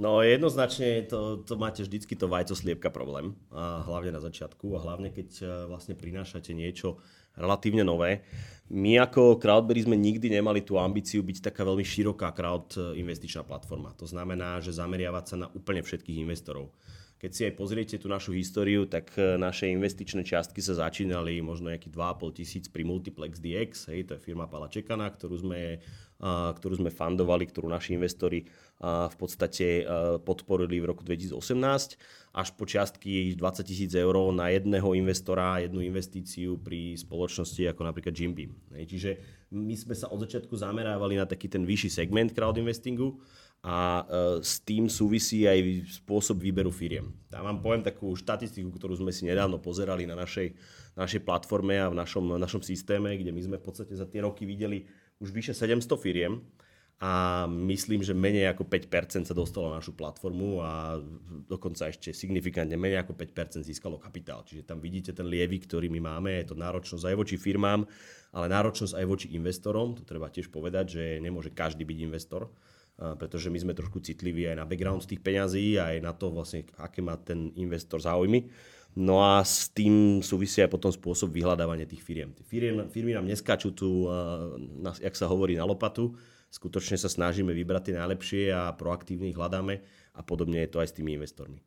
No 0.00 0.24
jednoznačne 0.24 1.04
to, 1.04 1.44
to 1.44 1.60
máte 1.60 1.84
vždycky 1.84 2.16
to 2.16 2.24
vajco 2.24 2.56
sliepka 2.56 2.88
problém, 2.88 3.36
a 3.52 3.84
hlavne 3.84 4.16
na 4.16 4.24
začiatku 4.24 4.72
a 4.72 4.80
hlavne 4.80 5.12
keď 5.12 5.28
e, 5.38 5.44
vlastne 5.68 5.92
prinášate 5.92 6.56
niečo 6.56 6.96
relatívne 7.36 7.84
nové. 7.84 8.24
My 8.72 8.96
ako 8.96 9.36
Crowdberry 9.36 9.84
sme 9.84 10.00
nikdy 10.00 10.32
nemali 10.32 10.64
tú 10.64 10.80
ambíciu 10.80 11.20
byť 11.20 11.52
taká 11.52 11.68
veľmi 11.68 11.84
široká 11.84 12.32
crowd 12.32 12.80
e, 12.80 12.96
investičná 12.96 13.44
platforma. 13.44 13.92
To 14.00 14.08
znamená, 14.08 14.64
že 14.64 14.72
zameriavať 14.72 15.24
sa 15.28 15.36
na 15.36 15.52
úplne 15.52 15.84
všetkých 15.84 16.16
investorov. 16.24 16.72
Keď 17.20 17.30
si 17.36 17.44
aj 17.44 17.52
pozriete 17.60 18.00
tú 18.00 18.08
našu 18.08 18.32
históriu, 18.32 18.88
tak 18.88 19.12
e, 19.20 19.36
naše 19.36 19.68
investičné 19.68 20.24
čiastky 20.24 20.64
sa 20.64 20.80
začínali 20.80 21.44
možno 21.44 21.68
nejakých 21.68 21.92
2,5 21.92 22.38
tisíc 22.40 22.64
pri 22.72 22.88
Multiplex 22.88 23.36
DX, 23.36 23.92
hej, 23.92 24.08
to 24.08 24.16
je 24.16 24.24
firma 24.24 24.48
Pala 24.48 24.72
Čekana, 24.72 25.12
ktorú 25.12 25.36
sme, 25.44 25.84
ktorú 26.20 26.84
sme 26.84 26.92
fundovali, 26.92 27.48
ktorú 27.48 27.72
naši 27.72 27.96
investori 27.96 28.44
v 28.80 29.16
podstate 29.16 29.88
podporili 30.24 30.80
v 30.80 30.88
roku 30.92 31.00
2018 31.00 31.40
až 32.30 32.48
po 32.54 32.62
čiastky 32.62 33.34
20 33.34 33.66
tisíc 33.66 33.92
eur 33.96 34.14
na 34.30 34.52
jedného 34.54 34.94
investora, 34.94 35.64
jednu 35.64 35.82
investíciu 35.82 36.60
pri 36.60 36.94
spoločnosti 36.94 37.72
ako 37.72 37.82
napríklad 37.88 38.14
Jim 38.14 38.32
Beam. 38.36 38.52
Čiže 38.70 39.18
my 39.50 39.74
sme 39.74 39.98
sa 39.98 40.06
od 40.12 40.22
začiatku 40.22 40.54
zamerávali 40.54 41.18
na 41.18 41.26
taký 41.26 41.50
ten 41.50 41.66
vyšší 41.66 41.90
segment 41.90 42.30
crowd 42.30 42.54
investingu 42.60 43.18
a 43.60 44.00
e, 44.00 44.02
s 44.40 44.64
tým 44.64 44.88
súvisí 44.88 45.44
aj 45.44 45.84
spôsob 46.00 46.40
výberu 46.40 46.72
firiem. 46.72 47.12
Ja 47.28 47.44
vám 47.44 47.60
poviem 47.60 47.84
takú 47.84 48.14
štatistiku, 48.16 48.72
ktorú 48.72 48.96
sme 48.96 49.12
si 49.12 49.28
nedávno 49.28 49.60
pozerali 49.60 50.08
na 50.08 50.16
našej, 50.16 50.56
našej 50.96 51.20
platforme 51.26 51.76
a 51.76 51.92
v 51.92 51.98
našom, 51.98 52.40
našom 52.40 52.64
systéme, 52.64 53.20
kde 53.20 53.34
my 53.34 53.42
sme 53.44 53.56
v 53.60 53.64
podstate 53.66 53.92
za 53.92 54.08
tie 54.08 54.24
roky 54.24 54.48
videli 54.48 54.88
už 55.20 55.28
vyše 55.30 55.52
700 55.52 55.84
firiem 56.00 56.40
a 57.00 57.44
myslím, 57.48 58.04
že 58.04 58.12
menej 58.12 58.52
ako 58.52 58.68
5% 58.68 59.24
sa 59.24 59.32
dostalo 59.32 59.72
na 59.72 59.80
našu 59.80 59.96
platformu 59.96 60.60
a 60.60 61.00
dokonca 61.48 61.88
ešte 61.88 62.12
signifikantne 62.12 62.76
menej 62.76 63.00
ako 63.04 63.16
5% 63.16 63.64
získalo 63.64 63.96
kapitál. 63.96 64.44
Čiže 64.44 64.68
tam 64.68 64.84
vidíte 64.84 65.16
ten 65.16 65.24
lievy, 65.24 65.64
ktorý 65.64 65.88
my 65.88 66.00
máme, 66.00 66.44
je 66.44 66.52
to 66.52 66.60
náročnosť 66.60 67.04
aj 67.08 67.16
voči 67.16 67.36
firmám, 67.40 67.88
ale 68.36 68.46
náročnosť 68.52 68.92
aj 69.00 69.06
voči 69.08 69.26
investorom, 69.32 69.96
to 69.96 70.04
treba 70.04 70.28
tiež 70.28 70.52
povedať, 70.52 71.00
že 71.00 71.04
nemôže 71.24 71.56
každý 71.56 71.88
byť 71.88 71.98
investor, 72.04 72.52
pretože 73.16 73.48
my 73.48 73.56
sme 73.56 73.72
trošku 73.72 74.04
citliví 74.04 74.44
aj 74.44 74.60
na 74.60 74.68
background 74.68 75.08
tých 75.08 75.24
peňazí, 75.24 75.80
aj 75.80 76.04
na 76.04 76.12
to 76.12 76.28
vlastne, 76.28 76.68
aké 76.76 77.00
má 77.00 77.16
ten 77.16 77.48
investor 77.56 77.96
záujmy. 77.96 78.52
No 78.92 79.22
a 79.22 79.40
s 79.40 79.70
tým 79.70 80.18
súvisia 80.20 80.66
aj 80.66 80.74
potom 80.74 80.90
spôsob 80.90 81.30
vyhľadávania 81.30 81.86
tých 81.86 82.02
firiem. 82.02 82.34
Tie 82.34 82.42
firmy, 82.42 82.90
firmy 82.90 83.14
nám 83.14 83.24
neskáču 83.24 83.70
tu, 83.70 84.10
jak 84.98 85.14
sa 85.14 85.30
hovorí, 85.30 85.54
na 85.54 85.62
lopatu, 85.62 86.18
skutočne 86.50 86.98
sa 86.98 87.06
snažíme 87.06 87.54
vybrať 87.54 87.90
tie 87.90 87.94
najlepšie 87.96 88.42
a 88.50 88.74
proaktívne 88.74 89.30
ich 89.30 89.38
hľadáme 89.38 89.78
a 90.12 90.20
podobne 90.26 90.58
je 90.66 90.70
to 90.74 90.82
aj 90.82 90.90
s 90.90 90.96
tými 90.98 91.14
investormi. 91.14 91.62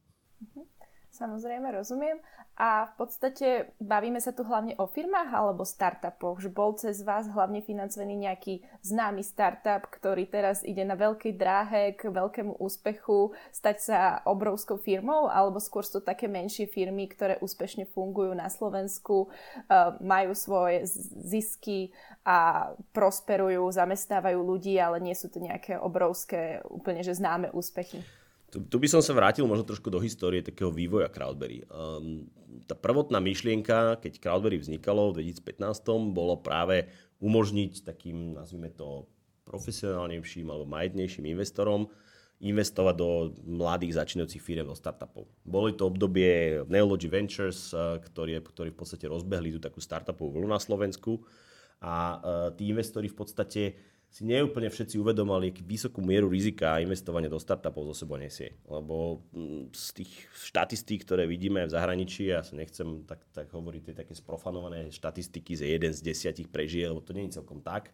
Samozrejme, 1.23 1.71
rozumiem. 1.71 2.19
A 2.59 2.83
v 2.91 2.93
podstate 2.99 3.71
bavíme 3.79 4.19
sa 4.19 4.35
tu 4.35 4.43
hlavne 4.43 4.75
o 4.75 4.91
firmách 4.91 5.31
alebo 5.31 5.63
startupoch, 5.63 6.43
že 6.43 6.51
bol 6.51 6.75
cez 6.75 6.99
vás 6.99 7.31
hlavne 7.31 7.63
financovaný 7.63 8.27
nejaký 8.27 8.59
známy 8.83 9.23
startup, 9.23 9.87
ktorý 9.87 10.27
teraz 10.27 10.67
ide 10.67 10.83
na 10.83 10.99
veľkej 10.99 11.33
dráhe 11.39 11.95
k 11.95 12.11
veľkému 12.11 12.59
úspechu, 12.59 13.31
stať 13.55 13.77
sa 13.79 13.99
obrovskou 14.27 14.75
firmou, 14.75 15.31
alebo 15.31 15.63
skôr 15.63 15.87
sú 15.87 16.03
také 16.03 16.27
menšie 16.27 16.67
firmy, 16.67 17.07
ktoré 17.07 17.39
úspešne 17.39 17.87
fungujú 17.87 18.35
na 18.35 18.51
Slovensku, 18.51 19.31
eh, 19.31 19.95
majú 20.03 20.35
svoje 20.35 20.83
zisky 21.23 21.95
a 22.27 22.67
prosperujú, 22.91 23.71
zamestnávajú 23.71 24.43
ľudí, 24.43 24.75
ale 24.75 24.99
nie 24.99 25.15
sú 25.15 25.31
to 25.31 25.39
nejaké 25.39 25.79
obrovské, 25.79 26.59
úplne 26.67 26.99
že 26.99 27.15
známe 27.15 27.47
úspechy. 27.55 28.03
Tu, 28.53 28.61
tu 28.69 28.77
by 28.77 28.85
som 28.85 29.01
sa 29.01 29.17
vrátil 29.17 29.49
možno 29.49 29.65
trošku 29.65 29.89
do 29.89 29.97
histórie 29.97 30.45
takého 30.45 30.69
vývoja 30.69 31.09
Crowdberry. 31.09 31.65
Um, 31.73 32.29
tá 32.69 32.77
prvotná 32.77 33.17
myšlienka, 33.17 33.97
keď 33.97 34.21
Crowdberry 34.21 34.61
vznikalo 34.61 35.09
v 35.09 35.33
2015, 35.33 36.13
bolo 36.13 36.37
práve 36.37 36.85
umožniť 37.17 37.81
takým, 37.81 38.37
nazvime 38.37 38.69
to, 38.69 39.09
profesionálnejším 39.49 40.47
alebo 40.47 40.69
majetnejším 40.69 41.33
investorom 41.33 41.91
investovať 42.43 42.95
do 42.99 43.09
mladých 43.47 43.95
začínajúcich 44.03 44.43
firiem, 44.43 44.67
do 44.67 44.75
startupov. 44.75 45.31
Boli 45.47 45.71
to 45.79 45.87
obdobie 45.87 46.59
Neology 46.67 47.07
Ventures, 47.07 47.71
ktorí, 48.03 48.35
ktorí 48.43 48.75
v 48.75 48.79
podstate 48.83 49.07
rozbehli 49.07 49.55
tú 49.55 49.59
takú 49.63 49.79
startupovú 49.79 50.35
vlnu 50.35 50.51
na 50.51 50.59
Slovensku 50.59 51.23
a 51.79 51.95
uh, 51.95 52.19
tí 52.51 52.67
investori 52.67 53.07
v 53.07 53.15
podstate 53.15 53.61
si 54.13 54.29
neúplne 54.29 54.69
všetci 54.69 55.01
uvedomali, 55.01 55.49
aký 55.49 55.65
vysokú 55.65 55.97
mieru 55.97 56.29
rizika 56.29 56.77
investovanie 56.77 57.33
do 57.33 57.41
startupov 57.41 57.89
zo 57.89 58.05
sebou 58.05 58.21
nesie. 58.21 58.53
Lebo 58.69 59.25
mm, 59.33 59.73
z 59.73 59.85
tých 59.97 60.11
štatistík, 60.37 61.01
ktoré 61.01 61.25
vidíme 61.25 61.65
v 61.65 61.73
zahraničí, 61.73 62.29
ja 62.29 62.45
sa 62.45 62.53
nechcem 62.53 63.09
tak, 63.09 63.25
tak 63.33 63.49
hovoriť 63.49 63.81
tie 63.89 63.95
také 63.97 64.13
sprofanované 64.13 64.93
štatistiky, 64.93 65.57
že 65.57 65.65
jeden 65.65 65.89
z 65.89 66.05
desiatich 66.05 66.45
prežije, 66.45 66.93
lebo 66.93 67.01
to 67.01 67.17
nie 67.17 67.25
je 67.25 67.41
celkom 67.41 67.65
tak. 67.65 67.89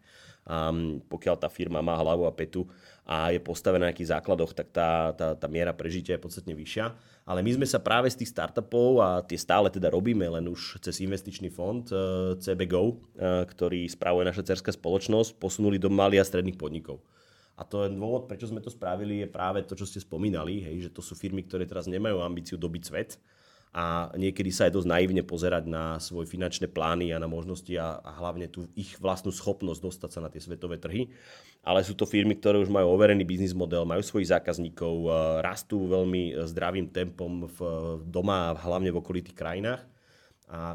Um, 0.50 0.98
pokiaľ 1.06 1.38
tá 1.38 1.46
firma 1.46 1.78
má 1.78 1.94
hlavu 1.94 2.26
a 2.26 2.34
petu 2.34 2.66
a 3.06 3.30
je 3.30 3.38
postavená 3.38 3.86
na 3.86 3.94
nejakých 3.94 4.18
základoch, 4.18 4.50
tak 4.50 4.74
tá, 4.74 5.14
tá, 5.14 5.38
tá 5.38 5.46
miera 5.46 5.70
prežitia 5.70 6.18
je 6.18 6.24
podstatne 6.26 6.58
vyššia. 6.58 6.90
Ale 7.22 7.46
my 7.46 7.54
sme 7.54 7.66
sa 7.70 7.78
práve 7.78 8.10
z 8.10 8.18
tých 8.18 8.34
startupov, 8.34 8.98
a 8.98 9.22
tie 9.22 9.38
stále 9.38 9.70
teda 9.70 9.86
robíme 9.94 10.26
len 10.26 10.50
už 10.50 10.82
cez 10.82 10.98
investičný 11.06 11.54
fond 11.54 11.86
uh, 11.94 12.34
eh, 12.34 12.42
CBGO, 12.42 12.82
uh, 12.82 12.90
eh, 12.90 13.42
ktorý 13.46 13.86
spravuje 13.86 14.26
naša 14.26 14.42
cerská 14.50 14.74
spoločnosť, 14.74 15.38
posunuli 15.38 15.78
do 15.78 15.86
malých 15.86 16.26
a 16.26 16.28
stredných 16.34 16.58
podnikov. 16.58 16.98
A 17.54 17.62
to 17.62 17.86
je 17.86 17.94
dôvod, 17.94 18.26
prečo 18.26 18.50
sme 18.50 18.58
to 18.58 18.74
spravili, 18.74 19.22
je 19.22 19.28
práve 19.30 19.62
to, 19.62 19.78
čo 19.78 19.86
ste 19.86 20.02
spomínali, 20.02 20.66
hej, 20.66 20.88
že 20.88 20.90
to 20.90 20.98
sú 20.98 21.14
firmy, 21.14 21.46
ktoré 21.46 21.68
teraz 21.70 21.86
nemajú 21.86 22.18
ambíciu 22.18 22.58
dobiť 22.58 22.82
svet, 22.82 23.22
a 23.70 24.10
niekedy 24.18 24.50
sa 24.50 24.66
aj 24.66 24.74
dosť 24.74 24.88
naivne 24.90 25.22
pozerať 25.22 25.70
na 25.70 26.02
svoje 26.02 26.26
finančné 26.26 26.66
plány 26.66 27.14
a 27.14 27.22
na 27.22 27.30
možnosti 27.30 27.70
a, 27.78 28.02
a 28.02 28.10
hlavne 28.18 28.50
tú 28.50 28.66
ich 28.74 28.98
vlastnú 28.98 29.30
schopnosť 29.30 29.78
dostať 29.78 30.10
sa 30.10 30.20
na 30.20 30.26
tie 30.26 30.42
svetové 30.42 30.74
trhy. 30.74 31.14
Ale 31.62 31.86
sú 31.86 31.94
to 31.94 32.02
firmy, 32.02 32.34
ktoré 32.34 32.58
už 32.58 32.66
majú 32.66 32.90
overený 32.90 33.22
biznis 33.22 33.54
model, 33.54 33.86
majú 33.86 34.02
svojich 34.02 34.34
zákazníkov, 34.34 34.94
e, 35.06 35.10
rastú 35.46 35.86
veľmi 35.86 36.34
zdravým 36.50 36.90
tempom 36.90 37.46
v 37.46 37.58
doma 38.10 38.50
a 38.50 38.58
hlavne 38.58 38.90
v 38.90 38.98
okolitých 38.98 39.38
krajinách. 39.38 39.86
A 40.50 40.74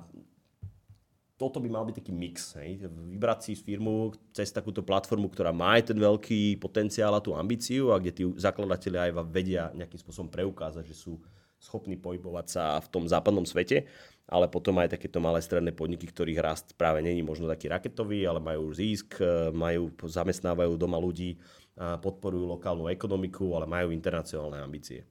toto 1.35 1.59
by 1.59 1.67
mal 1.67 1.83
byť 1.83 1.99
taký 1.99 2.15
mix. 2.15 2.55
Hej? 2.55 2.87
Vybrať 2.87 3.51
si 3.51 3.59
firmu 3.59 4.15
cez 4.31 4.55
takúto 4.55 4.87
platformu, 4.87 5.27
ktorá 5.27 5.51
má 5.51 5.75
aj 5.75 5.91
ten 5.91 5.99
veľký 5.99 6.63
potenciál 6.63 7.11
a 7.11 7.19
tú 7.19 7.35
ambíciu 7.35 7.91
a 7.91 7.99
kde 7.99 8.11
tí 8.15 8.23
zakladatelia 8.39 9.11
aj 9.11 9.19
vedia 9.27 9.63
nejakým 9.75 9.99
spôsobom 9.99 10.31
preukázať, 10.31 10.87
že 10.87 10.95
sú 10.95 11.19
schopní 11.65 11.97
pohybovať 11.97 12.45
sa 12.45 12.77
v 12.77 12.87
tom 12.93 13.09
západnom 13.09 13.43
svete, 13.49 13.89
ale 14.29 14.45
potom 14.45 14.77
aj 14.77 14.93
takéto 14.93 15.17
malé 15.17 15.41
stredné 15.41 15.73
podniky, 15.73 16.05
ktorých 16.05 16.39
rast 16.41 16.77
práve 16.77 17.01
není 17.01 17.25
možno 17.25 17.49
taký 17.49 17.73
raketový, 17.73 18.25
ale 18.29 18.37
majú 18.37 18.69
zisk, 18.73 19.17
majú, 19.53 19.89
zamestnávajú 20.05 20.77
doma 20.77 21.01
ľudí, 21.01 21.41
podporujú 21.75 22.45
lokálnu 22.55 22.87
ekonomiku, 22.93 23.57
ale 23.57 23.65
majú 23.65 23.89
internacionálne 23.89 24.61
ambície. 24.61 25.03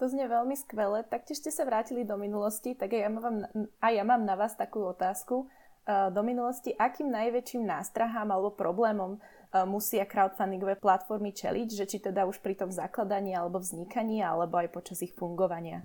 To 0.00 0.10
znie 0.10 0.26
veľmi 0.26 0.58
skvelé. 0.58 1.06
Taktiež 1.06 1.38
ste 1.38 1.54
sa 1.54 1.62
vrátili 1.62 2.02
do 2.02 2.18
minulosti, 2.18 2.74
tak 2.74 2.90
aj 2.90 3.00
ja 3.06 3.10
mám, 3.12 3.46
aj 3.78 3.92
ja 3.94 4.02
mám 4.02 4.22
na 4.26 4.34
vás 4.34 4.58
takú 4.58 4.82
otázku. 4.82 5.46
Do 5.86 6.22
minulosti, 6.26 6.74
akým 6.74 7.10
najväčším 7.10 7.62
nástrahám 7.66 8.30
alebo 8.30 8.54
problémom 8.54 9.22
musia 9.68 10.08
crowdfundingové 10.08 10.80
platformy 10.80 11.36
čeliť, 11.36 11.68
že 11.76 11.84
či 11.84 12.00
teda 12.00 12.24
už 12.24 12.40
pri 12.40 12.56
tom 12.56 12.72
zakladaní 12.72 13.36
alebo 13.36 13.60
vznikaní, 13.60 14.24
alebo 14.24 14.56
aj 14.56 14.72
počas 14.72 15.04
ich 15.04 15.12
fungovania? 15.12 15.84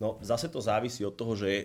No 0.00 0.16
zase 0.24 0.48
to 0.48 0.64
závisí 0.64 1.04
od 1.04 1.12
toho, 1.12 1.36
že 1.36 1.50
e, 1.50 1.64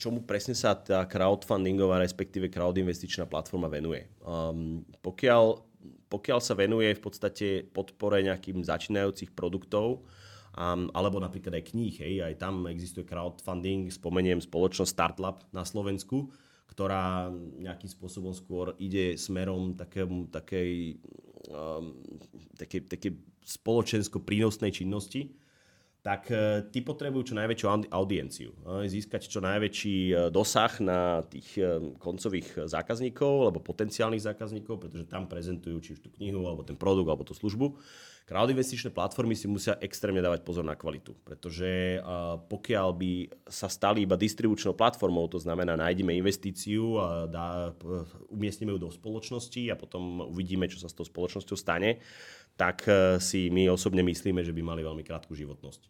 čomu 0.00 0.26
presne 0.26 0.56
sa 0.56 0.74
tá 0.74 1.06
crowdfundingová, 1.06 2.02
respektíve 2.02 2.50
crowdinvestičná 2.50 3.30
platforma 3.30 3.70
venuje. 3.70 4.10
Um, 4.18 4.82
pokiaľ, 4.98 5.62
pokiaľ 6.10 6.38
sa 6.42 6.58
venuje 6.58 6.90
v 6.98 7.02
podstate 7.04 7.46
podpore 7.70 8.18
nejakým 8.26 8.66
začínajúcich 8.66 9.30
produktov, 9.30 10.02
um, 10.58 10.90
alebo 10.90 11.22
napríklad 11.22 11.54
aj 11.54 11.70
kníh, 11.70 11.94
hej, 12.02 12.14
aj 12.26 12.34
tam 12.42 12.66
existuje 12.66 13.06
crowdfunding, 13.06 13.94
spomeniem 13.94 14.42
spoločnosť 14.42 14.90
Startlab 14.90 15.46
na 15.54 15.62
Slovensku, 15.62 16.34
ktorá 16.68 17.32
nejakým 17.58 17.90
spôsobom 17.90 18.36
skôr 18.36 18.76
ide 18.78 19.16
smerom 19.16 19.74
takému, 19.74 20.28
takej, 20.28 21.00
um, 21.50 21.96
takej, 22.54 22.86
takej 22.86 23.12
spoločensko 23.42 24.20
prínosnej 24.22 24.70
činnosti, 24.70 25.32
tak 26.04 26.30
uh, 26.30 26.62
tí 26.68 26.84
potrebujú 26.84 27.32
čo 27.32 27.38
najväčšiu 27.40 27.90
audienciu. 27.90 28.54
Získať 28.86 29.26
čo 29.26 29.40
najväčší 29.42 29.96
uh, 30.12 30.18
dosah 30.30 30.72
na 30.84 31.24
tých 31.26 31.58
um, 31.58 31.96
koncových 31.98 32.70
zákazníkov 32.70 33.50
alebo 33.50 33.64
potenciálnych 33.64 34.22
zákazníkov, 34.22 34.78
pretože 34.78 35.10
tam 35.10 35.26
prezentujú 35.26 35.76
či 35.82 35.90
už 35.96 36.00
tú 36.04 36.12
knihu, 36.20 36.46
alebo 36.46 36.62
ten 36.62 36.78
produkt, 36.78 37.08
alebo 37.08 37.26
tú 37.26 37.34
službu. 37.34 37.74
Crowd 38.28 38.52
investičné 38.52 38.92
platformy 38.92 39.32
si 39.32 39.48
musia 39.48 39.80
extrémne 39.80 40.20
dávať 40.20 40.44
pozor 40.44 40.60
na 40.60 40.76
kvalitu, 40.76 41.16
pretože 41.24 41.96
pokiaľ 42.52 42.88
by 42.92 43.12
sa 43.48 43.72
stali 43.72 44.04
iba 44.04 44.20
distribučnou 44.20 44.76
platformou, 44.76 45.32
to 45.32 45.40
znamená 45.40 45.80
nájdeme 45.80 46.12
investíciu 46.12 47.00
a 47.00 47.24
dá, 47.24 47.72
umiestnime 48.28 48.76
ju 48.76 48.84
do 48.84 48.92
spoločnosti 48.92 49.72
a 49.72 49.80
potom 49.80 50.28
uvidíme, 50.28 50.68
čo 50.68 50.76
sa 50.76 50.92
s 50.92 50.96
tou 50.96 51.08
spoločnosťou 51.08 51.56
stane, 51.56 52.04
tak 52.52 52.84
e, 52.84 53.16
si 53.16 53.48
my 53.48 53.72
osobne 53.72 54.04
myslíme, 54.04 54.44
že 54.44 54.52
by 54.52 54.60
mali 54.60 54.84
veľmi 54.84 55.00
krátku 55.08 55.32
životnosť. 55.32 55.88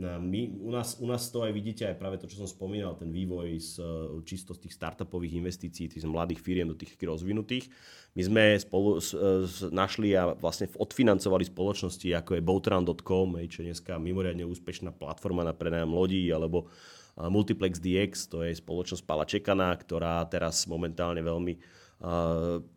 My, 0.00 0.48
u, 0.48 0.72
nás, 0.72 0.96
u 1.00 1.04
nás 1.04 1.28
to 1.28 1.44
aj 1.44 1.52
vidíte, 1.52 1.84
aj 1.84 2.00
práve 2.00 2.16
to, 2.16 2.24
čo 2.24 2.40
som 2.40 2.48
spomínal, 2.48 2.96
ten 2.96 3.12
vývoj 3.12 3.60
z, 3.60 3.76
e, 3.76 4.24
čisto 4.24 4.56
z 4.56 4.64
tých 4.64 4.80
startupových 4.80 5.44
investícií, 5.44 5.92
tých 5.92 6.08
mladých 6.08 6.40
firiem 6.40 6.72
do 6.72 6.72
tých 6.72 6.96
rozvinutých. 6.96 7.68
My 8.16 8.22
sme 8.24 8.42
spolu 8.56 8.96
s, 9.04 9.12
e, 9.12 9.44
s, 9.44 9.68
našli 9.68 10.16
a 10.16 10.32
vlastne 10.32 10.72
odfinancovali 10.80 11.44
spoločnosti, 11.44 12.08
ako 12.08 12.40
je 12.40 12.40
boatrun.com, 12.40 13.36
čo 13.52 13.60
je 13.60 13.68
dneska 13.68 14.00
mimoriadne 14.00 14.48
úspešná 14.48 14.96
platforma 14.96 15.44
na 15.44 15.52
prenajom 15.52 15.92
lodí, 15.92 16.24
alebo 16.32 16.72
Multiplex 17.12 17.76
DX, 17.76 18.32
to 18.32 18.40
je 18.40 18.56
spoločnosť 18.56 19.04
Pala 19.04 19.28
Čekana, 19.28 19.76
ktorá 19.76 20.24
teraz 20.24 20.64
momentálne 20.64 21.20
veľmi 21.20 21.60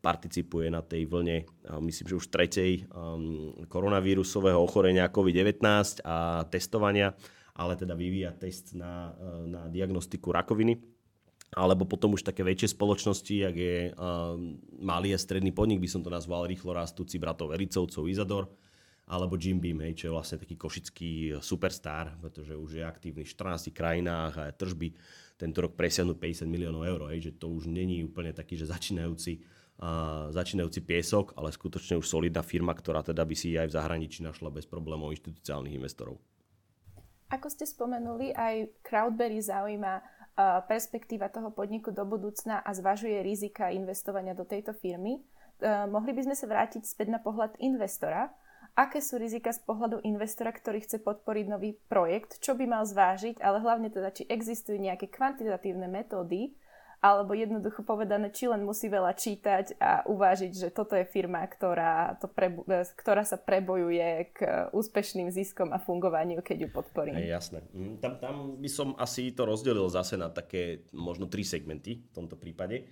participuje 0.05 0.69
na 0.69 0.85
tej 0.85 1.09
vlne, 1.09 1.49
myslím, 1.81 2.05
že 2.13 2.19
už 2.21 2.29
tretej 2.29 2.85
um, 2.93 3.57
koronavírusového 3.65 4.61
ochorenia 4.61 5.09
COVID-19 5.09 5.65
a 6.05 6.45
testovania, 6.45 7.17
ale 7.57 7.73
teda 7.73 7.97
vyvíja 7.97 8.37
test 8.37 8.77
na, 8.77 9.17
na 9.49 9.65
diagnostiku 9.65 10.29
rakoviny. 10.29 10.77
Alebo 11.55 11.87
potom 11.87 12.13
už 12.13 12.25
také 12.27 12.43
väčšie 12.43 12.75
spoločnosti, 12.75 13.35
jak 13.47 13.55
je 13.55 13.95
malý 14.81 15.15
a 15.15 15.19
stredný 15.21 15.55
podnik, 15.55 15.79
by 15.79 15.87
som 15.87 16.03
to 16.03 16.11
nazval 16.11 16.43
rýchlo 16.43 16.75
rastúci 16.75 17.15
bratov 17.15 17.55
Ericovcov, 17.55 18.11
Izador, 18.11 18.51
alebo 19.05 19.37
Jim 19.37 19.61
Beam, 19.61 19.85
hej, 19.85 20.01
čo 20.01 20.09
je 20.09 20.15
vlastne 20.17 20.41
taký 20.41 20.57
košický 20.57 21.37
superstar, 21.37 22.17
pretože 22.17 22.57
už 22.57 22.81
je 22.81 22.83
aktívny 22.83 23.21
v 23.21 23.29
14 23.29 23.69
krajinách 23.69 24.33
a 24.41 24.49
tržby 24.49 24.97
tento 25.37 25.61
rok 25.61 25.77
presiahnu 25.77 26.17
50 26.17 26.49
miliónov 26.49 26.81
eur, 26.89 27.13
hej, 27.13 27.29
že 27.29 27.31
to 27.37 27.53
už 27.53 27.69
není 27.69 28.01
úplne 28.01 28.33
taký, 28.33 28.57
že 28.57 28.65
začínajúci, 28.65 29.45
uh, 29.83 30.33
začínajúci 30.33 30.81
piesok, 30.81 31.37
ale 31.37 31.53
skutočne 31.53 32.01
už 32.01 32.07
solidná 32.07 32.41
firma, 32.41 32.73
ktorá 32.73 33.05
teda 33.05 33.21
by 33.21 33.35
si 33.37 33.53
aj 33.53 33.69
v 33.69 33.75
zahraničí 33.77 34.25
našla 34.25 34.49
bez 34.49 34.65
problémov 34.65 35.13
inštitucionálnych 35.13 35.77
investorov. 35.77 36.17
Ako 37.29 37.49
ste 37.49 37.65
spomenuli, 37.69 38.33
aj 38.33 38.69
Crowdberry 38.85 39.41
zaujíma 39.41 40.15
perspektíva 40.67 41.31
toho 41.31 41.49
podniku 41.49 41.95
do 41.95 42.03
budúcna 42.03 42.59
a 42.59 42.69
zvažuje 42.75 43.23
rizika 43.23 43.71
investovania 43.71 44.35
do 44.35 44.43
tejto 44.43 44.75
firmy. 44.75 45.23
Mohli 45.63 46.11
by 46.11 46.21
sme 46.27 46.35
sa 46.35 46.45
vrátiť 46.51 46.83
späť 46.83 47.07
na 47.15 47.23
pohľad 47.23 47.55
investora 47.63 48.27
aké 48.75 48.99
sú 48.99 49.15
rizika 49.15 49.55
z 49.55 49.63
pohľadu 49.63 50.03
investora, 50.03 50.51
ktorý 50.51 50.83
chce 50.83 50.99
podporiť 50.99 51.45
nový 51.47 51.79
projekt, 51.87 52.43
čo 52.43 52.59
by 52.59 52.67
mal 52.67 52.83
zvážiť, 52.83 53.39
ale 53.39 53.63
hlavne 53.63 53.87
teda, 53.87 54.11
či 54.11 54.27
existujú 54.27 54.75
nejaké 54.75 55.07
kvantitatívne 55.07 55.87
metódy, 55.87 56.51
alebo 57.05 57.37
jednoducho 57.37 57.85
povedané, 57.85 58.33
či 58.33 58.49
len 58.49 58.65
musí 58.65 58.89
veľa 58.89 59.13
čítať 59.13 59.77
a 59.77 60.01
uvážiť, 60.09 60.51
že 60.57 60.73
toto 60.73 60.97
je 60.97 61.05
firma, 61.05 61.45
ktorá, 61.45 62.17
to 62.17 62.25
prebu- 62.25 62.65
ktorá 62.97 63.21
sa 63.21 63.37
prebojuje 63.37 64.33
k 64.33 64.39
úspešným 64.73 65.29
ziskom 65.29 65.69
a 65.69 65.77
fungovaniu, 65.77 66.41
keď 66.41 66.65
ju 66.65 66.69
podporím. 66.73 67.21
Je, 67.21 67.29
jasné. 67.29 67.61
Mm, 67.77 68.01
tam, 68.01 68.13
tam 68.17 68.35
by 68.57 68.69
som 68.71 68.97
asi 68.97 69.29
to 69.37 69.45
rozdelil 69.45 69.85
zase 69.85 70.17
na 70.17 70.33
také 70.33 70.89
možno 70.97 71.29
tri 71.29 71.45
segmenty 71.45 72.01
v 72.01 72.13
tomto 72.15 72.41
prípade. 72.41 72.89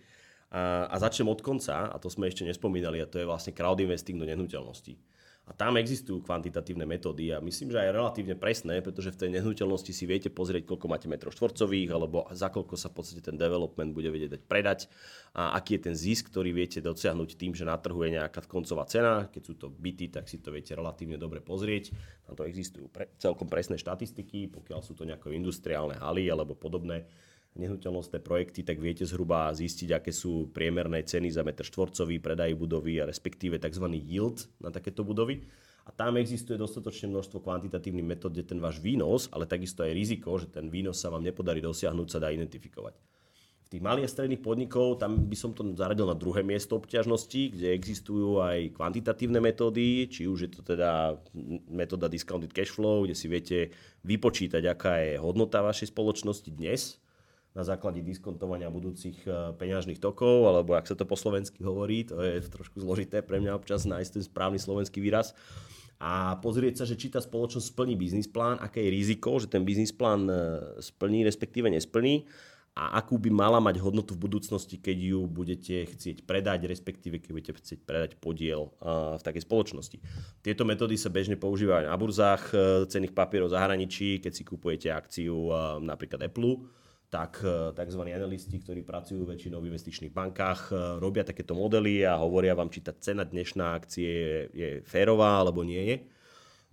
A, 0.53 0.85
a 0.93 0.95
začnem 1.01 1.33
od 1.33 1.41
konca, 1.41 1.89
a 1.89 1.97
to 1.97 2.05
sme 2.13 2.29
ešte 2.29 2.45
nespomínali, 2.45 3.01
a 3.01 3.09
to 3.09 3.17
je 3.17 3.25
vlastne 3.25 3.57
crowd 3.57 3.81
investing 3.81 4.21
do 4.21 4.29
nehnuteľností. 4.29 4.93
A 5.43 5.51
tam 5.51 5.75
existujú 5.75 6.23
kvantitatívne 6.23 6.87
metódy 6.87 7.35
a 7.35 7.43
myslím, 7.43 7.75
že 7.75 7.83
aj 7.83 7.91
relatívne 7.91 8.39
presné, 8.39 8.79
pretože 8.79 9.11
v 9.11 9.27
tej 9.27 9.29
nehnuteľnosti 9.35 9.91
si 9.91 10.07
viete 10.07 10.31
pozrieť, 10.31 10.63
koľko 10.63 10.87
máte 10.87 11.11
metrov 11.11 11.35
štvorcových 11.35 11.89
alebo 11.91 12.23
za 12.31 12.47
koľko 12.47 12.79
sa 12.79 12.87
v 12.87 12.95
podstate 12.95 13.19
ten 13.19 13.35
development 13.35 13.91
bude 13.91 14.07
vedieť 14.07 14.39
dať 14.39 14.43
predať 14.47 14.79
a 15.35 15.51
aký 15.59 15.75
je 15.75 15.91
ten 15.91 15.95
zisk, 15.99 16.31
ktorý 16.31 16.55
viete 16.55 16.79
dosiahnuť 16.79 17.35
tým, 17.35 17.51
že 17.51 17.67
na 17.67 17.75
trhu 17.75 18.07
je 18.07 18.15
nejaká 18.15 18.47
koncová 18.47 18.87
cena. 18.87 19.27
Keď 19.27 19.43
sú 19.43 19.53
to 19.59 19.67
byty, 19.67 20.15
tak 20.15 20.31
si 20.31 20.39
to 20.39 20.47
viete 20.47 20.71
relatívne 20.79 21.19
dobre 21.19 21.43
pozrieť. 21.43 21.91
Tam 22.23 22.39
to 22.39 22.47
existujú 22.47 22.87
pre, 22.87 23.11
celkom 23.19 23.51
presné 23.51 23.75
štatistiky, 23.75 24.47
pokiaľ 24.47 24.79
sú 24.79 24.95
to 24.95 25.03
nejaké 25.03 25.27
industriálne 25.35 25.99
haly 25.99 26.31
alebo 26.31 26.55
podobné 26.55 27.03
nehnuteľnostné 27.53 28.17
projekty, 28.25 28.65
tak 28.65 28.81
viete 28.81 29.05
zhruba 29.05 29.53
zistiť, 29.53 30.01
aké 30.01 30.09
sú 30.09 30.49
priemerné 30.49 31.05
ceny 31.05 31.29
za 31.29 31.45
metr 31.45 31.61
štvorcový, 31.61 32.17
predaj 32.17 32.57
budovy 32.57 32.97
a 32.97 33.05
respektíve 33.05 33.61
tzv. 33.61 33.85
yield 33.93 34.49
na 34.57 34.73
takéto 34.73 35.05
budovy. 35.05 35.45
A 35.83 35.91
tam 35.91 36.15
existuje 36.15 36.55
dostatočne 36.55 37.11
množstvo 37.11 37.43
kvantitatívnych 37.43 38.07
metód, 38.07 38.31
kde 38.31 38.55
ten 38.55 38.59
váš 38.63 38.79
výnos, 38.79 39.27
ale 39.35 39.43
takisto 39.43 39.83
aj 39.83 39.91
riziko, 39.91 40.39
že 40.39 40.47
ten 40.47 40.71
výnos 40.71 40.95
sa 40.95 41.11
vám 41.11 41.21
nepodarí 41.21 41.59
dosiahnuť, 41.59 42.07
sa 42.07 42.23
dá 42.23 42.31
identifikovať. 42.31 42.95
V 43.67 43.71
tých 43.79 43.83
malých 43.83 44.07
a 44.07 44.13
stredných 44.15 44.39
podnikov, 44.39 45.01
tam 45.01 45.27
by 45.27 45.35
som 45.35 45.51
to 45.51 45.65
zaradil 45.75 46.07
na 46.07 46.15
druhé 46.15 46.39
miesto 46.39 46.79
obťažnosti, 46.79 47.57
kde 47.57 47.75
existujú 47.75 48.39
aj 48.39 48.79
kvantitatívne 48.79 49.43
metódy, 49.43 50.07
či 50.07 50.23
už 50.23 50.47
je 50.47 50.51
to 50.55 50.61
teda 50.63 51.19
metóda 51.67 52.07
discounted 52.07 52.55
cash 52.55 52.71
flow, 52.71 53.03
kde 53.03 53.17
si 53.17 53.27
viete 53.27 53.75
vypočítať, 54.07 54.63
aká 54.63 55.03
je 55.03 55.11
hodnota 55.19 55.59
vašej 55.59 55.91
spoločnosti 55.91 56.47
dnes, 56.53 57.02
na 57.53 57.61
základe 57.61 58.01
diskontovania 58.01 58.73
budúcich 58.73 59.21
e, 59.29 59.53
peňažných 59.53 60.01
tokov, 60.01 60.49
alebo 60.49 60.73
ak 60.73 60.89
sa 60.89 60.97
to 60.97 61.05
po 61.05 61.13
slovensky 61.13 61.61
hovorí, 61.61 62.01
to 62.01 62.17
je 62.17 62.41
trošku 62.49 62.81
zložité 62.81 63.21
pre 63.21 63.37
mňa 63.37 63.53
občas 63.53 63.85
nájsť 63.85 64.11
ten 64.19 64.23
správny 64.25 64.57
slovenský 64.57 64.97
výraz. 64.97 65.37
A 66.01 66.35
pozrieť 66.41 66.83
sa, 66.83 66.85
že 66.89 66.97
či 66.97 67.13
tá 67.13 67.21
spoločnosť 67.21 67.77
splní 67.77 67.93
biznis 67.95 68.27
plán, 68.27 68.57
aké 68.59 68.81
je 68.83 68.91
riziko, 68.91 69.37
že 69.37 69.47
ten 69.47 69.61
biznis 69.61 69.93
plán 69.93 70.25
e, 70.25 70.35
splní, 70.81 71.21
respektíve 71.21 71.69
nesplní 71.69 72.25
a 72.73 72.97
akú 72.97 73.21
by 73.21 73.29
mala 73.29 73.61
mať 73.61 73.77
hodnotu 73.85 74.17
v 74.17 74.25
budúcnosti, 74.25 74.81
keď 74.81 74.97
ju 75.13 75.19
budete 75.29 75.93
chcieť 75.93 76.25
predať, 76.25 76.65
respektíve 76.65 77.21
keď 77.21 77.29
budete 77.29 77.53
chcieť 77.53 77.79
predať 77.85 78.11
podiel 78.17 78.73
v 78.81 79.21
takej 79.21 79.45
spoločnosti. 79.45 80.01
Tieto 80.41 80.65
metódy 80.65 80.97
sa 80.97 81.13
bežne 81.13 81.37
používajú 81.37 81.85
na 81.85 81.93
burzách 81.93 82.49
e, 82.49 82.89
cených 82.89 83.13
papierov 83.13 83.53
zahraničí, 83.53 84.17
keď 84.25 84.31
si 84.33 84.41
kupujete 84.41 84.89
akciu 84.89 85.53
napríklad 85.85 86.25
Apple, 86.25 86.65
tak 87.13 87.45
e, 87.45 87.69
tzv. 87.77 88.01
analisti, 88.09 88.57
ktorí 88.57 88.81
pracujú 88.81 89.29
väčšinou 89.29 89.61
v 89.61 89.69
investičných 89.69 90.09
bankách, 90.09 90.73
e, 90.73 90.97
robia 90.97 91.21
takéto 91.21 91.53
modely 91.53 92.01
a 92.01 92.17
hovoria 92.17 92.57
vám, 92.57 92.73
či 92.73 92.81
tá 92.81 92.89
cena 92.97 93.21
dnešná 93.21 93.77
akcie 93.77 94.49
je, 94.49 94.69
férová 94.81 95.45
alebo 95.45 95.61
nie 95.61 95.83
je. 95.85 95.97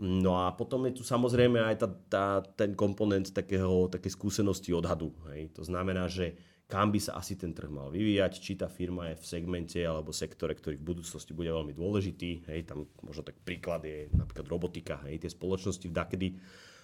No 0.01 0.41
a 0.41 0.57
potom 0.57 0.89
je 0.89 0.97
tu 0.97 1.05
samozrejme 1.05 1.61
aj 1.61 1.77
tá, 1.77 1.89
tá, 2.09 2.27
ten 2.57 2.73
komponent 2.73 3.29
takého, 3.37 3.85
také 3.93 4.09
skúsenosti 4.09 4.73
odhadu. 4.73 5.13
Hej. 5.29 5.53
To 5.61 5.63
znamená, 5.69 6.09
že 6.09 6.41
kam 6.65 6.89
by 6.89 6.97
sa 7.05 7.21
asi 7.21 7.37
ten 7.37 7.53
trh 7.53 7.69
mal 7.69 7.93
vyvíjať, 7.93 8.33
či 8.41 8.57
tá 8.57 8.65
firma 8.73 9.13
je 9.13 9.21
v 9.21 9.29
segmente 9.29 9.77
alebo 9.77 10.09
sektore, 10.09 10.57
ktorý 10.57 10.81
v 10.81 10.89
budúcnosti 10.89 11.37
bude 11.37 11.53
veľmi 11.53 11.77
dôležitý. 11.77 12.49
Hej, 12.49 12.65
tam 12.65 12.89
možno 13.05 13.29
tak 13.29 13.37
príklad 13.45 13.85
je 13.85 14.09
napríklad 14.17 14.49
robotika. 14.49 15.05
Hej, 15.05 15.29
tie 15.29 15.37
spoločnosti 15.37 15.85
v 15.85 15.93
dakedy 15.93 16.29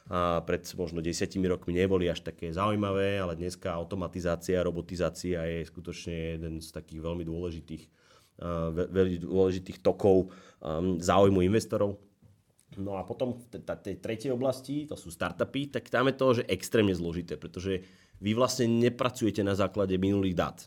a 0.07 0.39
pred 0.47 0.63
možno 0.79 1.03
desiatimi 1.03 1.51
rokmi 1.51 1.75
neboli 1.75 2.07
až 2.07 2.23
také 2.23 2.55
zaujímavé, 2.55 3.19
ale 3.19 3.35
dneska 3.35 3.75
automatizácia, 3.75 4.63
robotizácia 4.63 5.43
je 5.43 5.67
skutočne 5.67 6.39
jeden 6.39 6.63
z 6.63 6.71
takých 6.71 7.03
veľmi 7.03 7.27
dôležitých, 7.27 7.85
veľmi 8.71 9.27
dôležitých 9.27 9.83
tokov 9.83 10.31
záujmu 11.03 11.43
investorov. 11.43 11.99
No 12.79 12.95
a 12.99 13.03
potom 13.03 13.35
v 13.35 13.59
tej 13.59 13.99
tretej 13.99 14.31
oblasti, 14.31 14.87
to 14.87 14.95
sú 14.95 15.11
startupy, 15.11 15.75
tak 15.75 15.91
tam 15.91 16.07
je 16.07 16.15
to, 16.15 16.27
že 16.39 16.49
extrémne 16.51 16.95
zložité, 16.95 17.35
pretože 17.35 17.83
vy 18.23 18.31
vlastne 18.31 18.71
nepracujete 18.71 19.43
na 19.43 19.59
základe 19.59 19.99
minulých 19.99 20.37
dát. 20.39 20.59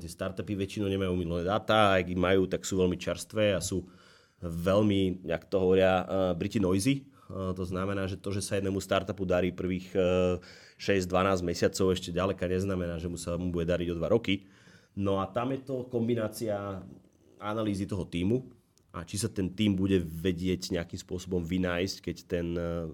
Tie 0.00 0.10
startupy 0.10 0.56
väčšinou 0.56 0.88
nemajú 0.88 1.12
minulé 1.12 1.44
dáta, 1.44 1.92
ak 1.92 2.08
ich 2.08 2.16
majú, 2.16 2.48
tak 2.48 2.64
sú 2.64 2.80
veľmi 2.80 2.96
čerstvé 2.96 3.52
a 3.52 3.60
sú 3.60 3.84
veľmi, 4.40 5.28
jak 5.28 5.44
to 5.44 5.56
hovoria, 5.60 6.08
Briti 6.32 6.56
noisy. 6.56 7.04
To 7.28 7.64
znamená, 7.64 8.08
že 8.08 8.16
to, 8.16 8.32
že 8.32 8.40
sa 8.40 8.56
jednému 8.56 8.80
startupu 8.80 9.28
darí 9.28 9.52
prvých 9.52 9.92
6-12 10.80 11.44
mesiacov, 11.44 11.92
ešte 11.92 12.08
ďaleka 12.08 12.48
neznamená, 12.48 12.96
že 12.96 13.12
mu 13.12 13.20
sa 13.20 13.36
mu 13.36 13.52
bude 13.52 13.68
dariť 13.68 13.92
o 13.92 13.98
2 14.00 14.08
roky. 14.08 14.48
No 14.96 15.20
a 15.20 15.28
tam 15.28 15.52
je 15.52 15.60
to 15.60 15.84
kombinácia 15.92 16.56
analýzy 17.36 17.84
toho 17.84 18.08
týmu, 18.08 18.48
a 18.98 19.04
či 19.04 19.20
sa 19.20 19.28
ten 19.28 19.52
tým 19.52 19.76
bude 19.76 20.00
vedieť 20.00 20.72
nejakým 20.72 20.96
spôsobom 20.96 21.44
vynájsť, 21.44 21.96
keď 22.00 22.16
ten 22.24 22.46
uh, 22.56 22.88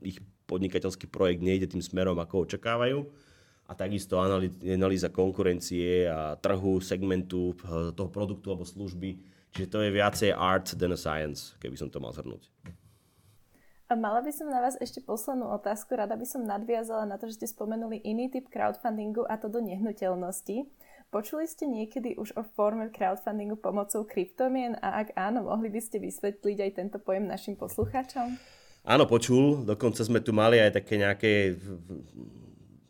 ich 0.00 0.18
podnikateľský 0.48 1.06
projekt 1.12 1.44
nejde 1.44 1.68
tým 1.68 1.84
smerom, 1.84 2.16
ako 2.16 2.48
očakávajú. 2.48 3.04
A 3.66 3.74
takisto 3.74 4.22
analýza 4.22 5.10
konkurencie 5.10 6.06
a 6.06 6.38
trhu, 6.38 6.78
segmentu 6.78 7.50
toho 7.98 8.10
produktu 8.14 8.54
alebo 8.54 8.62
služby. 8.62 9.18
Čiže 9.50 9.66
to 9.66 9.82
je 9.82 9.90
viacej 9.90 10.30
art 10.30 10.70
than 10.78 10.94
a 10.94 10.98
science, 10.98 11.58
keby 11.58 11.74
som 11.74 11.90
to 11.90 11.98
mal 11.98 12.14
zhrnúť. 12.14 12.46
A 13.86 13.94
mala 13.94 14.18
by 14.18 14.34
som 14.34 14.50
na 14.50 14.58
vás 14.58 14.74
ešte 14.82 14.98
poslednú 14.98 15.46
otázku. 15.54 15.94
Rada 15.94 16.18
by 16.18 16.26
som 16.26 16.42
nadviazala 16.42 17.06
na 17.06 17.22
to, 17.22 17.30
že 17.30 17.38
ste 17.38 17.54
spomenuli 17.54 18.02
iný 18.02 18.26
typ 18.26 18.50
crowdfundingu 18.50 19.22
a 19.30 19.38
to 19.38 19.46
do 19.46 19.62
nehnuteľnosti. 19.62 20.66
Počuli 21.14 21.46
ste 21.46 21.70
niekedy 21.70 22.18
už 22.18 22.34
o 22.34 22.42
forme 22.42 22.90
crowdfundingu 22.90 23.54
pomocou 23.54 24.02
kryptomien 24.02 24.74
a 24.82 25.06
ak 25.06 25.14
áno, 25.14 25.46
mohli 25.46 25.70
by 25.70 25.78
ste 25.78 26.02
vysvetliť 26.02 26.58
aj 26.66 26.70
tento 26.74 26.98
pojem 26.98 27.30
našim 27.30 27.54
poslucháčom? 27.54 28.34
Áno, 28.90 29.06
počul. 29.06 29.62
Dokonca 29.62 30.02
sme 30.02 30.18
tu 30.18 30.34
mali 30.34 30.58
aj 30.58 30.82
také 30.82 30.98
nejaké 30.98 31.32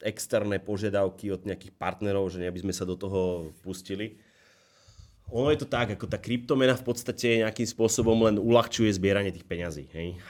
externé 0.01 0.57
požiadavky 0.65 1.29
od 1.29 1.45
nejakých 1.45 1.77
partnerov, 1.77 2.33
že 2.33 2.49
aby 2.49 2.65
sme 2.65 2.73
sa 2.73 2.89
do 2.89 2.97
toho 2.97 3.53
pustili. 3.61 4.17
Ono 5.35 5.51
je 5.51 5.59
to 5.59 5.67
tak, 5.67 5.91
ako 5.91 6.07
tá 6.07 6.23
kryptomena 6.23 6.79
v 6.79 6.87
podstate 6.87 7.43
nejakým 7.43 7.67
spôsobom 7.67 8.15
len 8.31 8.39
uľahčuje 8.39 8.95
zbieranie 8.95 9.35
tých 9.35 9.43
peňazí. 9.43 9.91
Hej. 9.91 10.23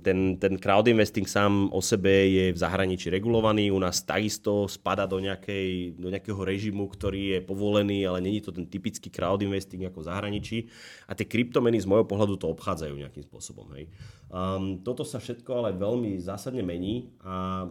ten, 0.00 0.40
ten 0.40 0.56
crowd 0.56 0.88
investing 0.88 1.28
sám 1.28 1.68
o 1.68 1.84
sebe 1.84 2.32
je 2.32 2.44
v 2.56 2.58
zahraničí 2.58 3.12
regulovaný, 3.12 3.68
u 3.68 3.76
nás 3.76 4.00
takisto 4.00 4.64
spada 4.64 5.04
do, 5.04 5.20
nejakej, 5.20 6.00
do 6.00 6.08
nejakého 6.08 6.40
režimu, 6.40 6.88
ktorý 6.88 7.36
je 7.36 7.40
povolený, 7.44 8.08
ale 8.08 8.24
není 8.24 8.40
to 8.40 8.48
ten 8.48 8.64
typický 8.64 9.12
crowd 9.12 9.44
investing 9.44 9.84
ako 9.84 10.00
v 10.00 10.08
zahraničí. 10.08 10.58
A 11.04 11.12
tie 11.12 11.28
kryptomeny 11.28 11.76
z 11.76 11.84
môjho 11.84 12.08
pohľadu 12.08 12.40
to 12.40 12.48
obchádzajú 12.48 12.96
nejakým 12.96 13.28
spôsobom. 13.28 13.68
Hej. 13.76 13.92
Um, 14.32 14.80
toto 14.80 15.04
sa 15.04 15.20
všetko 15.20 15.50
ale 15.60 15.76
veľmi 15.76 16.16
zásadne 16.24 16.64
mení 16.64 17.12
a 17.20 17.68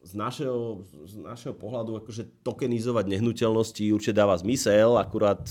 z 0.00 0.12
našeho, 0.16 0.88
z 1.04 1.14
našeho 1.20 1.52
pohľadu 1.52 2.00
akože 2.00 2.40
tokenizovať 2.40 3.04
nehnuteľnosti 3.04 3.84
určite 3.92 4.16
dáva 4.16 4.32
zmysel, 4.40 4.96
akurát 4.96 5.44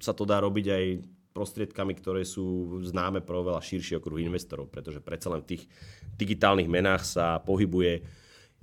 sa 0.00 0.16
to 0.16 0.24
dá 0.24 0.40
robiť 0.40 0.66
aj 0.72 0.84
prostriedkami, 1.36 1.92
ktoré 2.00 2.24
sú 2.24 2.80
známe 2.80 3.20
pro 3.20 3.44
veľa 3.44 3.60
širší 3.60 4.00
okruh 4.00 4.24
investorov, 4.24 4.72
pretože 4.72 5.04
predsa 5.04 5.28
len 5.28 5.44
v 5.44 5.56
tých 5.56 5.62
digitálnych 6.16 6.64
menách 6.64 7.04
sa 7.04 7.36
pohybuje 7.44 8.00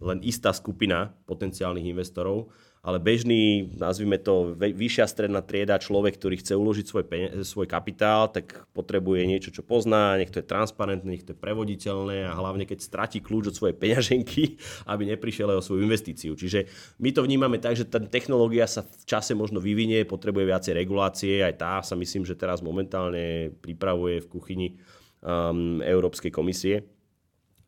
len 0.02 0.20
istá 0.26 0.50
skupina 0.50 1.14
potenciálnych 1.30 1.94
investorov 1.94 2.50
ale 2.84 3.00
bežný, 3.00 3.72
nazvime 3.80 4.20
to 4.20 4.60
vyššia 4.60 5.08
stredná 5.08 5.40
trieda, 5.40 5.80
človek, 5.80 6.20
ktorý 6.20 6.36
chce 6.44 6.52
uložiť 6.60 6.86
svoj, 6.86 7.04
svoj 7.48 7.64
kapitál, 7.64 8.28
tak 8.28 8.68
potrebuje 8.76 9.24
niečo, 9.24 9.56
čo 9.56 9.64
pozná, 9.64 10.20
nech 10.20 10.28
to 10.28 10.44
je 10.44 10.52
transparentné, 10.52 11.08
nech 11.08 11.24
to 11.24 11.32
je 11.32 11.40
prevoditeľné 11.40 12.28
a 12.28 12.36
hlavne 12.36 12.68
keď 12.68 12.84
stratí 12.84 13.24
kľúč 13.24 13.56
od 13.56 13.56
svojej 13.56 13.80
peňaženky, 13.80 14.60
aby 14.92 15.16
neprišiel 15.16 15.56
aj 15.56 15.64
o 15.64 15.66
svoju 15.72 15.88
investíciu. 15.88 16.36
Čiže 16.36 16.68
my 17.00 17.16
to 17.16 17.24
vnímame 17.24 17.56
tak, 17.64 17.80
že 17.80 17.88
tá 17.88 18.04
technológia 18.04 18.68
sa 18.68 18.84
v 18.84 19.04
čase 19.08 19.32
možno 19.32 19.64
vyvinie, 19.64 20.04
potrebuje 20.04 20.44
viacej 20.44 20.74
regulácie, 20.76 21.40
aj 21.40 21.56
tá 21.56 21.80
sa 21.80 21.96
myslím, 21.96 22.28
že 22.28 22.36
teraz 22.36 22.60
momentálne 22.60 23.56
pripravuje 23.64 24.28
v 24.28 24.28
kuchyni 24.28 24.68
um, 25.24 25.80
Európskej 25.80 26.36
komisie 26.36 26.84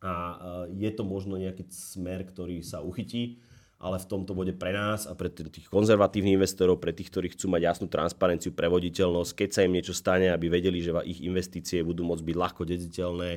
a 0.04 0.12
uh, 0.12 0.36
je 0.68 0.92
to 0.92 1.08
možno 1.08 1.40
nejaký 1.40 1.64
smer, 1.72 2.28
ktorý 2.28 2.60
sa 2.60 2.84
uchytí 2.84 3.45
ale 3.76 4.00
v 4.00 4.08
tomto 4.08 4.32
bode 4.32 4.56
pre 4.56 4.72
nás 4.72 5.04
a 5.04 5.12
pre 5.12 5.28
tých 5.28 5.68
konzervatívnych 5.68 6.40
investorov, 6.40 6.80
pre 6.80 6.96
tých, 6.96 7.12
ktorí 7.12 7.36
chcú 7.36 7.52
mať 7.52 7.62
jasnú 7.62 7.86
transparenciu, 7.92 8.56
prevoditeľnosť, 8.56 9.30
keď 9.36 9.48
sa 9.52 9.60
im 9.68 9.76
niečo 9.76 9.92
stane, 9.92 10.32
aby 10.32 10.48
vedeli, 10.48 10.80
že 10.80 10.96
ich 11.04 11.20
investície 11.20 11.84
budú 11.84 12.00
môcť 12.08 12.24
byť 12.24 12.36
ľahko 12.40 12.62
dedziteľné 12.64 13.30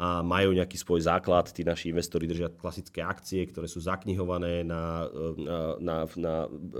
a 0.00 0.24
majú 0.24 0.56
nejaký 0.56 0.80
svoj 0.80 1.04
základ. 1.04 1.52
Tí 1.52 1.60
naši 1.60 1.92
investori 1.92 2.24
držia 2.24 2.48
klasické 2.56 3.04
akcie, 3.04 3.44
ktoré 3.44 3.68
sú 3.68 3.84
zaknihované 3.84 4.64
na, 4.64 5.04
na, 5.36 5.58
na, 5.76 5.96
na, 6.16 6.34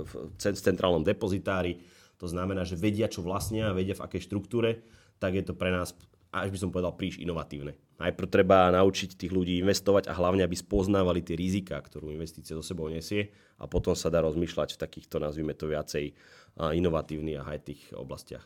v 0.09 0.12
centrálnom 0.40 1.05
depozitári. 1.05 1.85
To 2.16 2.25
znamená, 2.25 2.64
že 2.64 2.81
vedia, 2.81 3.12
čo 3.12 3.20
vlastnia, 3.20 3.77
vedia 3.77 3.92
v 3.92 4.09
akej 4.09 4.25
štruktúre, 4.25 4.81
tak 5.20 5.37
je 5.37 5.44
to 5.44 5.53
pre 5.53 5.68
nás 5.68 5.92
až 6.33 6.48
by 6.48 6.59
som 6.59 6.72
povedal 6.72 6.96
príliš 6.96 7.20
inovatívne. 7.20 7.77
Najprv 8.02 8.28
treba 8.34 8.74
naučiť 8.74 9.14
tých 9.14 9.30
ľudí 9.30 9.62
investovať 9.62 10.10
a 10.10 10.18
hlavne, 10.18 10.42
aby 10.42 10.58
spoznávali 10.58 11.22
tie 11.22 11.38
rizika, 11.38 11.78
ktorú 11.78 12.10
investícia 12.10 12.58
so 12.58 12.64
sebou 12.66 12.90
nesie 12.90 13.30
a 13.62 13.70
potom 13.70 13.94
sa 13.94 14.10
dá 14.10 14.18
rozmýšľať 14.26 14.74
v 14.74 14.80
takýchto, 14.82 15.22
nazvime 15.22 15.54
to 15.54 15.70
viacej, 15.70 16.10
inovatívnych 16.58 17.38
a 17.38 17.46
high-tech 17.46 17.94
oblastiach. 17.94 18.42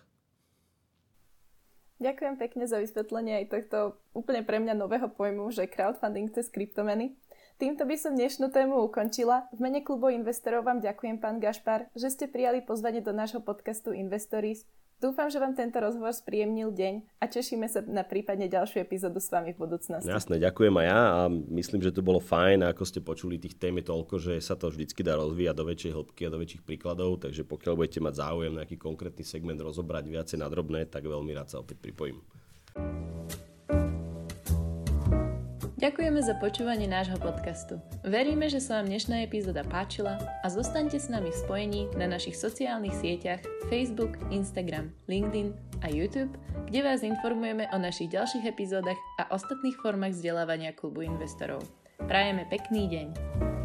Ďakujem 1.96 2.36
pekne 2.36 2.68
za 2.68 2.76
vysvetlenie 2.76 3.40
aj 3.40 3.46
tohto 3.48 3.96
úplne 4.12 4.44
pre 4.44 4.60
mňa 4.60 4.76
nového 4.76 5.08
pojmu, 5.08 5.48
že 5.48 5.64
crowdfunding 5.64 6.28
cez 6.28 6.52
kryptomeny. 6.52 7.16
Týmto 7.56 7.88
by 7.88 7.96
som 7.96 8.12
dnešnú 8.12 8.52
tému 8.52 8.84
ukončila. 8.84 9.48
V 9.56 9.64
mene 9.64 9.80
klubu 9.80 10.12
investorov 10.12 10.68
vám 10.68 10.84
ďakujem, 10.84 11.16
pán 11.16 11.40
Gašpar, 11.40 11.88
že 11.96 12.12
ste 12.12 12.28
prijali 12.28 12.60
pozvanie 12.60 13.00
do 13.00 13.16
nášho 13.16 13.40
podcastu 13.40 13.96
Investories 13.96 14.68
Dúfam, 14.96 15.28
že 15.28 15.36
vám 15.36 15.52
tento 15.52 15.76
rozhovor 15.76 16.08
spríjemnil 16.08 16.72
deň 16.72 17.20
a 17.20 17.28
tešíme 17.28 17.68
sa 17.68 17.84
na 17.84 18.00
prípadne 18.00 18.48
ďalšiu 18.48 18.80
epizódu 18.80 19.20
s 19.20 19.28
vami 19.28 19.52
v 19.52 19.60
budúcnosti. 19.60 20.08
Jasné, 20.08 20.40
ďakujem 20.40 20.72
aj 20.72 20.86
ja 20.88 21.00
a 21.04 21.20
myslím, 21.52 21.84
že 21.84 21.92
to 21.92 22.00
bolo 22.00 22.16
fajn 22.16 22.64
ako 22.64 22.82
ste 22.88 23.04
počuli, 23.04 23.36
tých 23.36 23.60
tém 23.60 23.76
je 23.76 23.92
toľko, 23.92 24.16
že 24.16 24.40
sa 24.40 24.56
to 24.56 24.72
vždycky 24.72 25.04
dá 25.04 25.20
rozvíjať 25.20 25.52
do 25.52 25.64
väčšej 25.68 25.92
hĺbky 25.92 26.22
a 26.24 26.32
do 26.32 26.40
väčších 26.40 26.64
príkladov, 26.64 27.20
takže 27.20 27.44
pokiaľ 27.44 27.76
budete 27.76 28.00
mať 28.00 28.24
záujem 28.24 28.56
nejaký 28.56 28.80
konkrétny 28.80 29.20
segment 29.20 29.60
rozobrať 29.60 30.08
viacej 30.08 30.40
na 30.40 30.48
drobné, 30.48 30.88
tak 30.88 31.04
veľmi 31.04 31.28
rád 31.36 31.52
sa 31.52 31.60
opäť 31.60 31.76
pripojím. 31.76 32.16
Ďakujeme 35.76 36.24
za 36.24 36.32
počúvanie 36.40 36.88
nášho 36.88 37.20
podcastu. 37.20 37.76
Veríme, 38.00 38.48
že 38.48 38.64
sa 38.64 38.80
vám 38.80 38.88
dnešná 38.88 39.28
epizóda 39.28 39.60
páčila 39.60 40.16
a 40.40 40.48
zostaňte 40.48 40.96
s 40.96 41.12
nami 41.12 41.28
v 41.28 41.36
spojení 41.36 41.82
na 42.00 42.08
našich 42.08 42.32
sociálnych 42.32 42.96
sieťach 42.96 43.44
Facebook, 43.68 44.16
Instagram, 44.32 44.88
LinkedIn 45.04 45.52
a 45.84 45.92
YouTube, 45.92 46.32
kde 46.72 46.80
vás 46.80 47.04
informujeme 47.04 47.68
o 47.68 47.76
našich 47.76 48.08
ďalších 48.08 48.48
epizódach 48.48 48.96
a 49.20 49.28
ostatných 49.28 49.76
formách 49.84 50.16
vzdelávania 50.16 50.72
klubu 50.72 51.04
investorov. 51.04 51.60
Prajeme 52.08 52.48
pekný 52.48 52.88
deň. 52.88 53.55